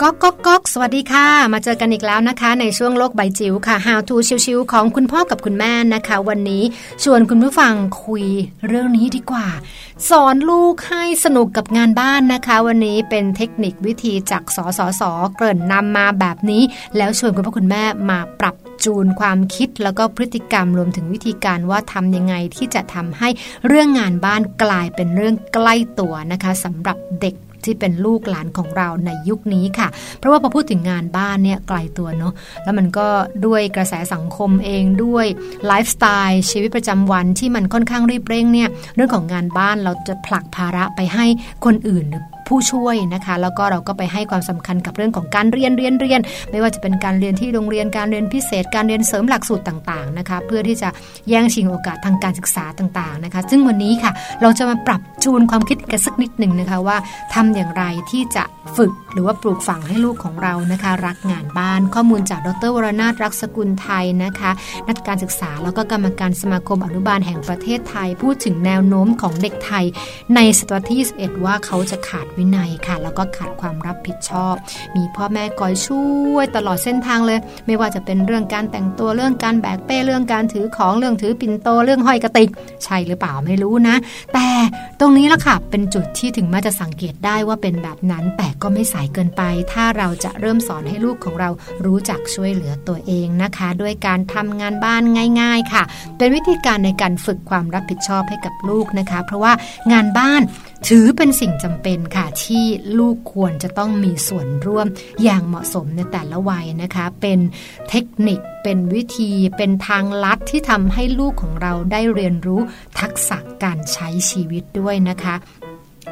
[0.04, 6.62] ก๊อกก๊อกก๊อกสวัสดีค่ะ มาเจอกันอีกแล้วนะคะ ในช่วงโลกใบจิ๋วค่ะ How to ชิวๆของคุณพ่อกับคุณแม่นะคะ วันนี้
[7.04, 7.74] ชวนคุณผู้ฟัง
[8.04, 8.26] คุย
[8.66, 9.48] เรื่องนี้ดีกว่า
[10.10, 15.02] สอนลูกให้สนุกกับงานบ้านนะคะ วันนี้เป็นเทคนิควิธีจากสสส
[15.34, 16.62] เกริ่นนำมาแบบนี้
[16.96, 23.28] แล้วชวนคุณพ่อคุณแม่มาปรับจูนความคิดแล้วก็พฤติกรรมรวมถึงวิธีการว่าทำยังไงที่จะทำให้
[23.66, 29.88] เรื่องงานบ้านกลายเป็นเรื่องใกล้ตัวนะคะสำหรับเด็ก ที่เป็นลูกหลานของเราในยุคนี้ค่ะ
[30.18, 32.32] เพราะว่าพอพูดถึงงานบ้านเนี่ยไกลตัวเนาะ
[32.64, 33.06] แล้วมันก็
[33.46, 35.26] ด้วยกระแสสังคมเองด้วย
[35.66, 41.26] ไลฟ์สไตล์ชีวิตประจำวันที่มันค่อนข้างรีบเร่งเนี่ยเรื่องของงานบ้านเราจะผลักภาระไปให้
[41.64, 46.20] คนอื่นหรือ ผู้ช่วยนะคะ แล้วก็เราก็ไปให้ความสำคัญกับเรื่องของการเรียนเรียนเรียน
[46.50, 50.88] ไม่ว่าจะเป็นการเรียนที่โรงเรียนการเรียนพิเศษ การเรียนเสริมหลักสูตรต่างๆนะคะ เพื่อที่จะ
[51.28, 56.96] แย่งชิงโอกาสทางการศึกษาต่างๆนะคะ ซึ่งวันนี้ค่ะเราจะมาปรับจูนความคิดกันสักนิดหนึ่งนะคะว่า
[57.34, 58.44] ทำอย่างไรที่จะ
[58.76, 64.50] ฝึกหรือว่าปลูกฝังให้ลูกของเรานะคะ รักงานบ้าน ข้อมูลจากดรวรนาถรักสกุลไทยนะคะ
[64.88, 69.84] นักการศึกษาแล้วก็กรรมการสมาคมอนุบาลแห่งประเทศไทย พูดถึงแนวโน้มของเด็กไทย
[70.34, 74.54] ในศตวรรษที่ 21 ว่าเขาจะขาดวินัยค่ะ แล้วก็ขาดความรับผิดชอบ
[74.96, 82.50] มีพ่อแม่คอยช่วยตลอดเส้นทางเลย ไม่ว่าจะเป็นเรื่องการแต่งตัวเรื่องการแบกเป้เรื่องการถือของเรื่องถือปิ่นโตเรื่องห้อยกระติก
[82.84, 83.96] ใช่หรือเปล่าไม่รู้นะ
[84.34, 84.48] แต่
[85.00, 91.50] ตรงนี้ละค่ะเป็นจุดที่ถึงแม้จะสังเกตได้ว่าเป็นแบบนั้น แต่ก็ไม่สายเกินไป ถ้าเราจะเริ่มสอนให้ลูกของเรา
[91.84, 95.02] รู้จักช่วยเหลือตัวเองนะคะ ด้วยการทำงานบ้าน
[95.40, 95.82] ง่าย ๆ ค่ะ
[96.18, 99.52] เป็นวิธีการในการฝึกความรับผิดชอบให้กับลูกนะคะ เพราะว่า
[99.92, 100.42] งานบ้าน
[100.88, 102.64] ถือเป็นสิ่งจำเป็นค่ะที่
[102.98, 104.86] ลูกควรจะต้องมีส่วนร่วม
[105.22, 107.38] อย่างเหมาะสมในแต่ละวัยนะคะ เป็น
[107.90, 112.60] เทคนิคเป็นวิธีเป็นทางลัดที่ทำให้ลูกของเราได้เรียนรู้
[113.00, 115.34] ทักษะการใช้ชีวิตด้วยนะคะ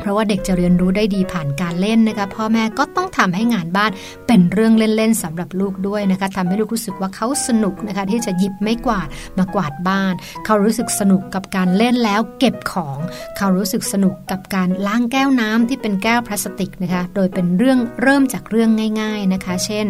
[0.01, 3.90] เพราะว่าเด็กจะเรียนรู้ได้ดีผ่านการเล่นนะคะพ่อแม่ก็ต้องทำให้งานบ้าน
[4.26, 12.99] เป็นเรื่องเล่นๆสำหรับลูกด้วยนะคะทำให้ลูกรู้สึกว่าเขาสนุกนะคะที่จะหยิบไม่กวาดมากวาดบ้าน เขารู้สึกสนุกกับการเล่นแล้วเก็บของ
[13.36, 18.70] เขารู้สึกสนุกกับการล้างแก้วน้ำที่เป็นแก้วพลาสติกนะคะโดยเป็นเรื่องเริ่มจากเรื่อง
[19.01, 19.86] ง่าย ๆนะคะ เช่น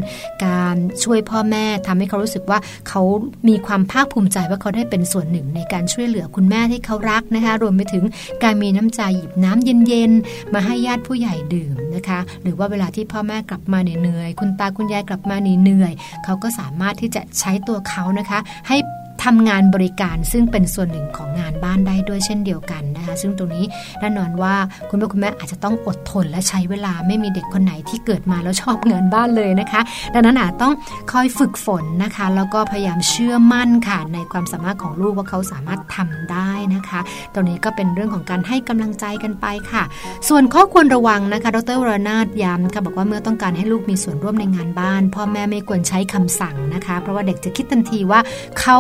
[0.47, 3.03] การช่วยพ่อแม่ทำให้เขารู้สึกว่าเขา
[3.49, 8.05] มีความภาคภูมิใจว่าเขาได้เป็นส่วนหนึ่งในการช่วยเหลือคุณแม่ที่เขารักนะคะรวมไปถึง
[8.45, 10.11] การมีน้ำใจหยิบน้ำเย็นน
[10.55, 15.93] มาให้ญาติผู้ใหญ่ดื่มนะคะ หรือว่าเวลาที่พ่อแม่กลับมาเหนื่อยคุณตาคุณยายกลับมาเหนื่อย
[16.25, 18.39] เขาก็สามารถที่จะใช้ตัวเขานะคะ
[18.69, 18.77] ให้
[19.25, 23.65] ทำงานบริการซึ่งเป็นส่วนหนึ่งของงานบ้านได้ด้วยเช่นเดียวกันนะคะซึ่งตรงนี้
[24.01, 24.55] แน่นอนว่า
[24.91, 29.81] คุณพ่อคุณแม่อาจจะต้องอดทนและใช้เวลาไม่มีเด็กคนไหนที่เกิดมาแล้วชอบงานบ้านเลยนะคะ
[30.15, 30.75] ดังนั้นอาจต้อง
[31.13, 37.01] คอยฝึกฝนนะคะ แล้วก็พยายามเชื่อมั่นค่ะในความสามารถของลูกว่าเขาสามารถทำได้นะคะ
[37.35, 39.83] ตรงนี้ก็เป็นเรื่องของการให้กำลังใจกันไปค่ะ
[40.29, 48.21] ส่วนข้อควรระวังนะคะ ดรวรนาถย้ำค่ะบอกว่าเมื่อต้องการให้ลูกมีส่วนร่วมในงานบ้าน พ่อแม่ไม่ควรใช้คำสั่งนะคะ เพราะว่าเด็กจะคิดทันทีว่า
[48.61, 48.79] เขา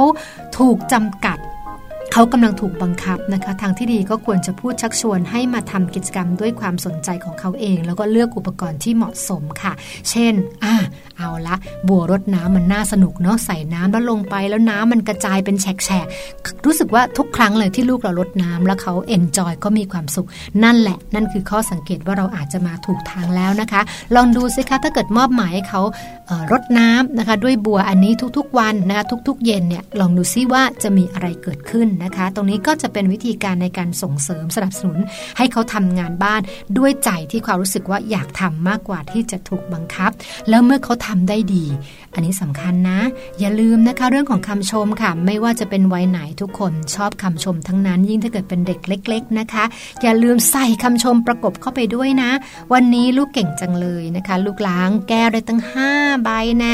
[0.58, 1.38] ถูกจำกัด
[2.12, 9.72] เขากำลังถูกบังคับนะคะทางที่ดีก็ควรจะพูดชักชวนให้มาทำกิจกรรมด้วยความสนใจของเขาเอง แล้วก็เลือกอุปกรณ์ที่เหมาะสมค่ะ
[10.11, 10.34] เช่น
[10.64, 10.74] อ่า
[11.18, 11.56] เอาละ
[11.88, 20.28] บัวรดน้ำมันน่าสนุกเนาะใส่น้ำแล้วลงไปแล้วน้ำมันกระจายเป็นแฉกๆรู้สึกว่าทุกครั้งเลยที่ลูกเราลดน้ำแล้วเขาเอนจอยก็มีความสุข
[20.64, 23.80] นั่นแหละ นั่นคือข้อสังเกตว่าเราอาจจะมาถูกทางแล้วนะคะ
[24.16, 25.82] ลองดูสิคะถ้าเกิดมอบหมายให้เขา
[26.52, 34.99] รดน้ำนะคะ ด้วยบัวอันนี้ทุกๆวันนะคะทุก ๆ เย็นเนี่ยลองดูซิว่าจะมีอะไรเกิดขึ้นนะคะ ตรงนี้ก็จะเป็นวิธีการในการส่งเสริมสนับสนุน
[35.38, 36.40] ให้เขาทำงานบ้าน
[36.78, 40.11] ด้วยใจที่ความรู้สึกว่าอยากทำมากกว่าที่จะถูกบังคับ
[40.49, 41.64] แล้วเมื่อเขาทำได้ดี
[42.14, 43.01] อันนี้สำคัญนะ
[43.40, 49.64] อย่าลืมนะคะเรื่องของคำชมค่ะ ไม่ว่าจะเป็นวัยไหนทุกคนชอบคำชมทั้งนั้นยิ่งถ้าเกิดเป็นเด็กเล็ก ๆนะคะ
[50.03, 52.30] อย่าลืมใส่คำชมประกบเข้าไปด้วยนะ
[52.72, 55.61] วันนี้ลูกเก่งจังเลยนะคะ ลูกล้างแก้วได้ตั้ง
[55.92, 56.28] 5 ใบ
[56.59, 56.72] แน่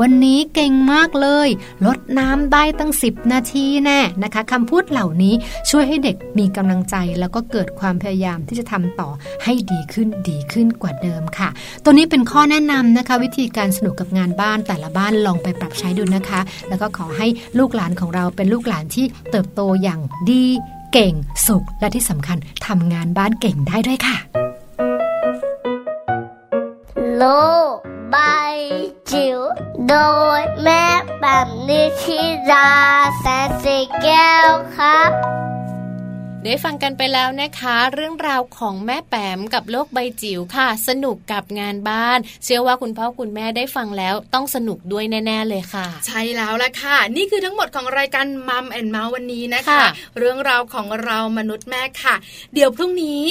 [0.00, 1.48] วันนี้เก่งมากเลย
[1.86, 5.34] ลดน้ำได้ตั้ง 10 นาทีแน่นะคะคำพูดเหล่านี้
[5.70, 9.10] ช่วยให้เด็กมีกำลังใจ แล้วก็เกิดความพยายามที่จะทำต่อ
[9.44, 11.48] ให้ดีขึ้นดีขึ้นกว่าเดิมค่ะ
[11.84, 17.26] ตัวนี้เป็นข้อแนะนำนะคะ วิธีการสนุกกับงานบ้านแต่ละบ้านลองไปปรับใช้ดูนะคะ แล้วก็ขอให้
[17.58, 20.00] ลูกหลานของเราเป็นลูกหลานที่เติบโตอย่าง
[20.30, 20.44] ดี
[20.92, 21.14] เก่ง
[21.46, 24.16] สุขและที่สำคัญทำงานบ้านเก่งได้ด้วยค่ะ
[27.16, 28.54] โลาย
[29.10, 29.40] จิ๋ว
[29.88, 29.94] โด
[30.38, 30.84] ยแม่
[31.20, 31.46] แบบ
[36.46, 49.82] ได้ฟังกันไปแล้วนะคะ เรื่องราวของแม่แปมกับโลกใบจิ๋วค่ะ สนุกกับงานบ้าน เชื่อว่าคุณพ่อคุณแม่ได้ฟังแล้วต้องสนุกด้วยแน่ๆเลยค่ะ ใช่แล้วละค่ะ นี่คือทั้งหมดของรายการมัมแอนเมาส์วันนี้นะคะ
[50.18, 52.14] เรื่องราวของเรามนุษย์แม่ค่ะ
[52.54, 53.22] เดี๋ยวพรุ่งนี้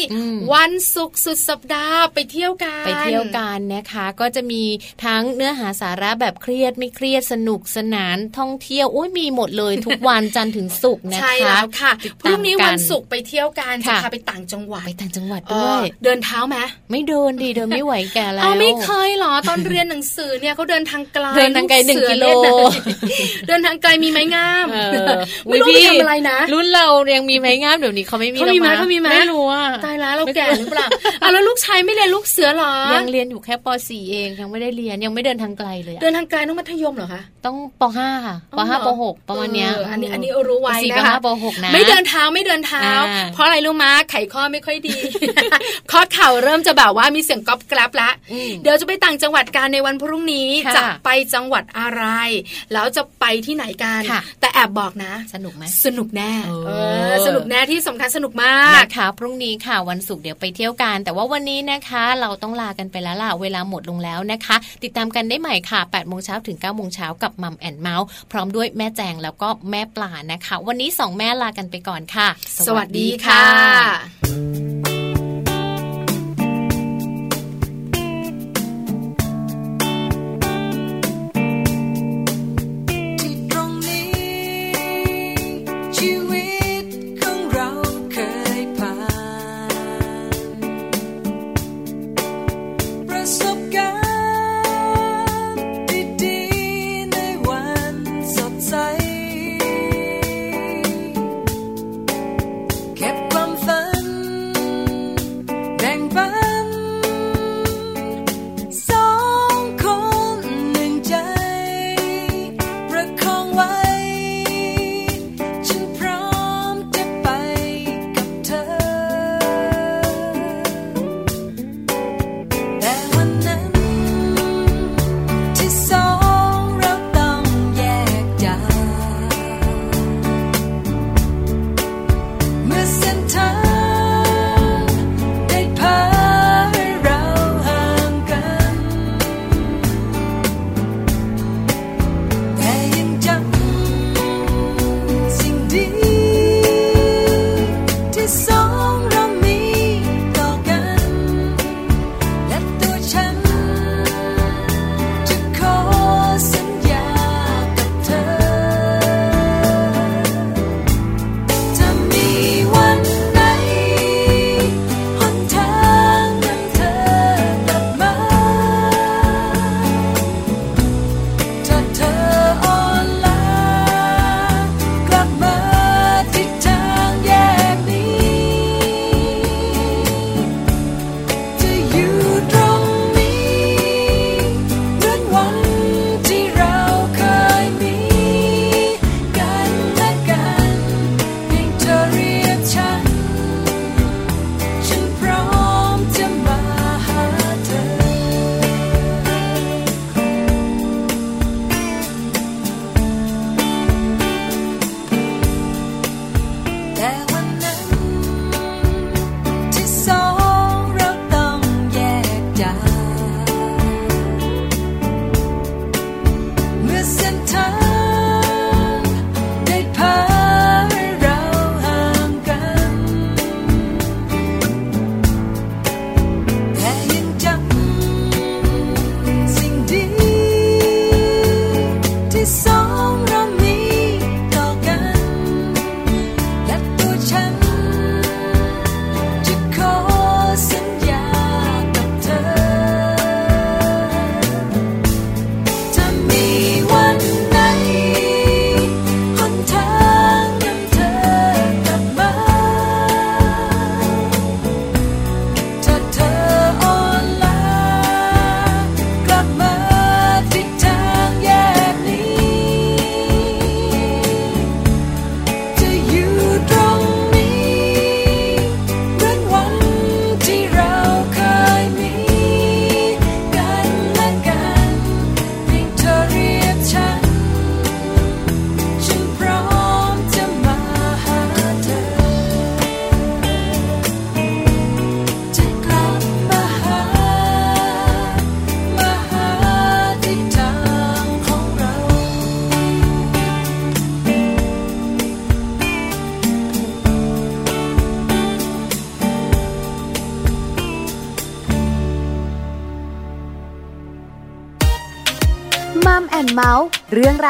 [0.53, 4.63] วันศุกร์สุดสัปดาห์ไปเที่ยวกันไปเที่ยวกันนะคะ ก็จะมี
[5.05, 11.91] ทั้งเนื้อหาสาระแบบเครียดไม่เครียดสนุกสนานท่องเที่ยวอุ้ยมีหมดเลยทุกวันจันทร์ถึงศุกร์นะคะใช่แล้วค่ะ
[12.21, 16.57] พรุ่งนี้วันศุกร์ไปเที่ยวกันจะพาไปต่างจังหวัดไปต่างจังหวัดด้วยเดินเท้าไหม
[16.91, 22.25] ไม่เดินดีเดินไม่ไหวแก่แล้วเอาไม่เคยหรอตอนเรียนหนังสือเนี่ยเขาเดินทางไกลเดินทางไกลหนึ่งกิโล
[23.47, 24.67] เดินทางไกลมีไม้งาม
[25.47, 30.87] ไม่รู้ทำอะไรนะ รุ่นเรายังมีไม้งามเดี๋ยวนี้เขาไม่มีเขามีไหมเขามีไหมไม่รู้อะตายแล้วเราแก่หรือเปล่า
[31.21, 42.89] อะแล้วลูกชายไม่เรียนลูกเสือหรอยังเรียนอยู่แค่ป .4 เองยังไม่ได้เรียนยังไม่เดินทางไกลเลยเดินทางไกลต้องมัธยมเหรอคะต้องป .5 ค่ะป .5 ป .6 ประมาณเนี้ยอันนี้อันนี้รู้ไว้นะคะป .6 นะไม่เดินเท้าไม่เดินเท้า
[43.33, 44.97] เพราะอะไรรู้มาไขข้อไม่ค่อยดี
[45.91, 48.09] ข้อเข่าเริ่มจะแบบว่ามีเสียงก๊อบแกลบละ
[48.61, 52.03] เดี๋ยวจะไปต่างจังหวัดกันในวันพรุ่งนี้จะไปจังหวัดอะไร
[52.73, 54.01] แล้วจะไปที่ไหนกัน
[54.39, 56.31] แต่แอบบอกนะ สนุกไหมสนุกแน่
[57.27, 72.27] สนุกแน่ที่สำคัญสนุกมากนะคะพรุ่งนี้ค่ะวันศุกร์เดี๋ยวไปเที่ยวกัน แต่ว่าวันนี้นะคะ เราต้องลากันไปแล้วล่ะเวลาหมดลงแล้วนะคะ ติดตามกันได้ใหม่ค่ะ8โมงเช้าถึง9โมงเช้ากับมัมแอนเมาส์พร้อมด้วยแม่แจงแล้วก็แม่ปลานะคะ วันนี้สองแม่ลากันไปก่อนค่ะ
[72.67, 75.04] สวัสดีค่ะ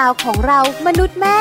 [0.05, 1.37] าวของเรามนุษย์แม่